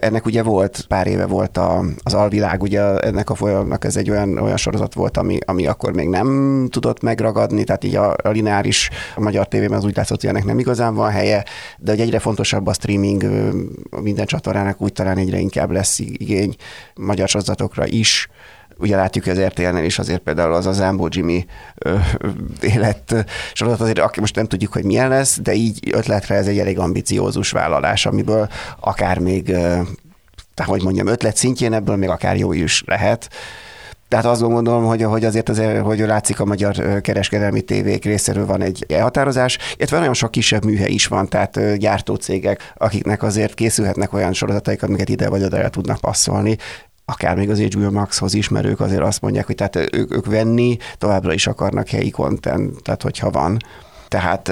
Ennek 0.00 0.26
ugye 0.26 0.42
volt, 0.42 0.84
pár 0.88 1.06
éve 1.06 1.26
volt 1.26 1.56
a, 1.56 1.84
az 2.02 2.14
alvilág, 2.14 2.62
ugye 2.62 2.80
ennek 2.98 3.30
a 3.30 3.34
folyamnak 3.34 3.84
ez 3.84 3.96
egy 3.96 4.10
olyan, 4.10 4.38
olyan 4.38 4.56
sorozat 4.56 4.94
volt, 4.94 5.16
ami, 5.16 5.38
ami 5.46 5.66
akkor 5.66 5.92
még 5.92 6.08
nem 6.08 6.68
tudott 6.70 7.02
megragadni, 7.02 7.64
tehát 7.64 7.84
így 7.84 7.96
a, 7.96 8.16
a 8.22 8.28
lineáris 8.28 8.90
a 9.16 9.20
magyar 9.20 9.48
tévében 9.48 9.78
az 9.78 9.84
úgy 9.84 9.96
látszott, 9.96 10.20
hogy 10.20 10.30
ennek 10.30 10.44
nem 10.44 10.58
igazán 10.58 10.94
van 10.94 11.10
helye, 11.10 11.44
de 11.78 11.90
hogy 11.90 12.00
egyre 12.00 12.18
fontosabb 12.18 12.66
a 12.66 12.72
streaming, 12.72 13.24
minden 14.02 14.26
csatornának 14.26 14.80
úgy 14.80 14.92
talán 14.92 15.18
egyre 15.18 15.38
inkább 15.38 15.70
lesz 15.70 15.98
igény 15.98 16.54
magyar 16.94 17.28
sorozatokra 17.28 17.86
is, 17.86 18.28
ugye 18.78 18.96
látjuk 18.96 19.26
az 19.26 19.40
RTL-nél 19.40 19.84
is 19.84 19.98
azért 19.98 20.20
például 20.20 20.54
az 20.54 20.66
a 20.66 20.72
Zambo 20.72 21.06
Jimmy 21.10 21.46
ö, 21.74 21.96
élet 22.60 23.26
sorozat, 23.52 23.80
azért 23.80 23.98
aki 23.98 24.20
most 24.20 24.34
nem 24.34 24.46
tudjuk, 24.46 24.72
hogy 24.72 24.84
milyen 24.84 25.08
lesz, 25.08 25.38
de 25.42 25.54
így 25.54 25.78
ötletre 25.92 26.34
ez 26.34 26.46
egy 26.46 26.58
elég 26.58 26.78
ambiciózus 26.78 27.50
vállalás, 27.50 28.06
amiből 28.06 28.48
akár 28.80 29.18
még, 29.18 29.48
ö, 29.48 29.80
hogy 30.64 30.82
mondjam, 30.82 31.06
ötlet 31.06 31.36
szintjén 31.36 31.72
ebből 31.72 31.96
még 31.96 32.08
akár 32.08 32.36
jó 32.36 32.52
is 32.52 32.82
lehet. 32.86 33.28
Tehát 34.08 34.24
azt 34.24 34.40
gondolom, 34.40 34.84
hogy, 34.84 35.02
hogy 35.02 35.24
azért, 35.24 35.48
azért 35.48 35.82
hogy 35.82 35.98
látszik 35.98 36.40
a 36.40 36.44
magyar 36.44 37.00
kereskedelmi 37.00 37.60
tévék 37.60 38.04
részéről 38.04 38.46
van 38.46 38.62
egy 38.62 38.84
elhatározás, 38.88 39.58
illetve 39.76 39.98
nagyon 39.98 40.14
sok 40.14 40.30
kisebb 40.30 40.64
műhely 40.64 40.90
is 40.90 41.06
van, 41.06 41.28
tehát 41.28 41.76
gyártócégek, 41.76 42.72
akiknek 42.76 43.22
azért 43.22 43.54
készülhetnek 43.54 44.12
olyan 44.12 44.32
sorozataik, 44.32 44.82
amiket 44.82 45.08
ide 45.08 45.28
vagy 45.28 45.42
oda 45.42 45.68
tudnak 45.68 46.00
passzolni 46.00 46.56
akár 47.04 47.36
még 47.36 47.50
az 47.50 47.60
HBO 47.60 47.90
Maxhoz 47.90 48.34
ismerők 48.34 48.80
azért 48.80 49.02
azt 49.02 49.20
mondják, 49.20 49.46
hogy 49.46 49.54
tehát 49.54 49.76
ők, 49.76 50.14
ők 50.14 50.26
venni 50.26 50.76
továbbra 50.98 51.32
is 51.32 51.46
akarnak 51.46 51.88
helyi 51.88 52.10
content, 52.10 52.82
tehát 52.82 53.02
hogyha 53.02 53.30
van. 53.30 53.56
Tehát 54.08 54.50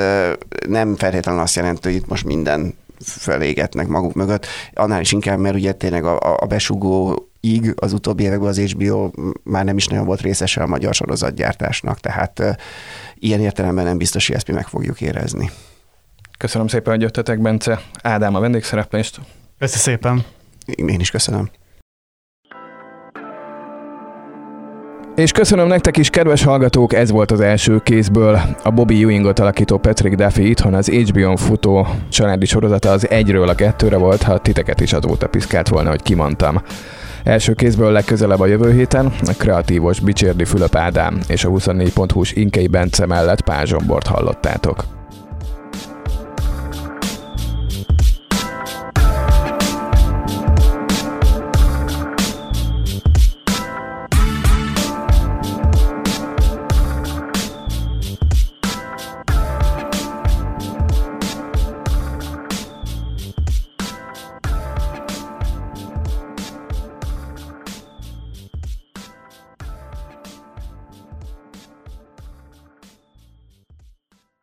nem 0.68 0.96
feltétlenül 0.96 1.40
azt 1.40 1.56
jelenti, 1.56 1.88
hogy 1.88 1.96
itt 1.96 2.08
most 2.08 2.24
minden 2.24 2.74
felégetnek 3.04 3.86
maguk 3.86 4.14
mögött, 4.14 4.46
annál 4.74 5.00
is 5.00 5.12
inkább, 5.12 5.38
mert 5.38 5.54
ugye 5.54 5.72
tényleg 5.72 6.04
a, 6.04 6.36
a 6.36 6.46
besugó 6.46 7.26
ig 7.40 7.72
az 7.76 7.92
utóbbi 7.92 8.22
években 8.22 8.48
az 8.48 8.58
HBO 8.58 9.10
már 9.42 9.64
nem 9.64 9.76
is 9.76 9.86
nagyon 9.86 10.06
volt 10.06 10.20
részese 10.20 10.62
a 10.62 10.66
magyar 10.66 10.94
sorozatgyártásnak, 10.94 12.00
tehát 12.00 12.58
ilyen 13.14 13.40
értelemben 13.40 13.84
nem 13.84 13.98
biztos, 13.98 14.26
hogy 14.26 14.36
ezt 14.36 14.48
mi 14.48 14.54
meg 14.54 14.66
fogjuk 14.66 15.00
érezni. 15.00 15.50
Köszönöm 16.38 16.66
szépen, 16.66 16.92
hogy 16.92 17.02
jöttetek, 17.02 17.40
Bence. 17.40 17.80
Ádám 18.02 18.34
a 18.34 18.40
vendégszereplést. 18.40 19.20
Köszönöm 19.58 19.82
szépen. 19.82 20.24
Én 20.66 21.00
is 21.00 21.10
köszönöm. 21.10 21.50
És 25.22 25.32
köszönöm 25.32 25.66
nektek 25.66 25.96
is, 25.96 26.10
kedves 26.10 26.44
hallgatók, 26.44 26.92
ez 26.92 27.10
volt 27.10 27.30
az 27.30 27.40
első 27.40 27.78
kézből. 27.78 28.40
A 28.62 28.70
Bobby 28.70 29.02
Ewingot 29.02 29.38
alakító 29.38 29.78
Patrick 29.78 30.16
Duffy 30.16 30.48
itthon 30.48 30.74
az 30.74 30.88
HBO-n 30.88 31.36
futó 31.36 31.86
családi 32.08 32.46
sorozata 32.46 32.90
az 32.90 33.10
egyről 33.10 33.48
a 33.48 33.54
kettőre 33.54 33.96
volt, 33.96 34.22
ha 34.22 34.38
titeket 34.38 34.80
is 34.80 34.92
azóta 34.92 35.28
piszkált 35.28 35.68
volna, 35.68 35.90
hogy 35.90 36.02
kimondtam. 36.02 36.62
Első 37.24 37.52
kézből 37.52 37.92
legközelebb 37.92 38.40
a 38.40 38.46
jövő 38.46 38.72
héten 38.72 39.12
a 39.26 39.32
kreatívos 39.38 40.00
Bicsérdi 40.00 40.44
Fülöp 40.44 40.74
Ádám 40.76 41.20
és 41.28 41.44
a 41.44 41.48
24.hu-s 41.48 42.32
Inkei 42.32 42.66
Bence 42.66 43.06
mellett 43.06 43.40
Pázsombort 43.40 44.06
hallottátok. 44.06 45.01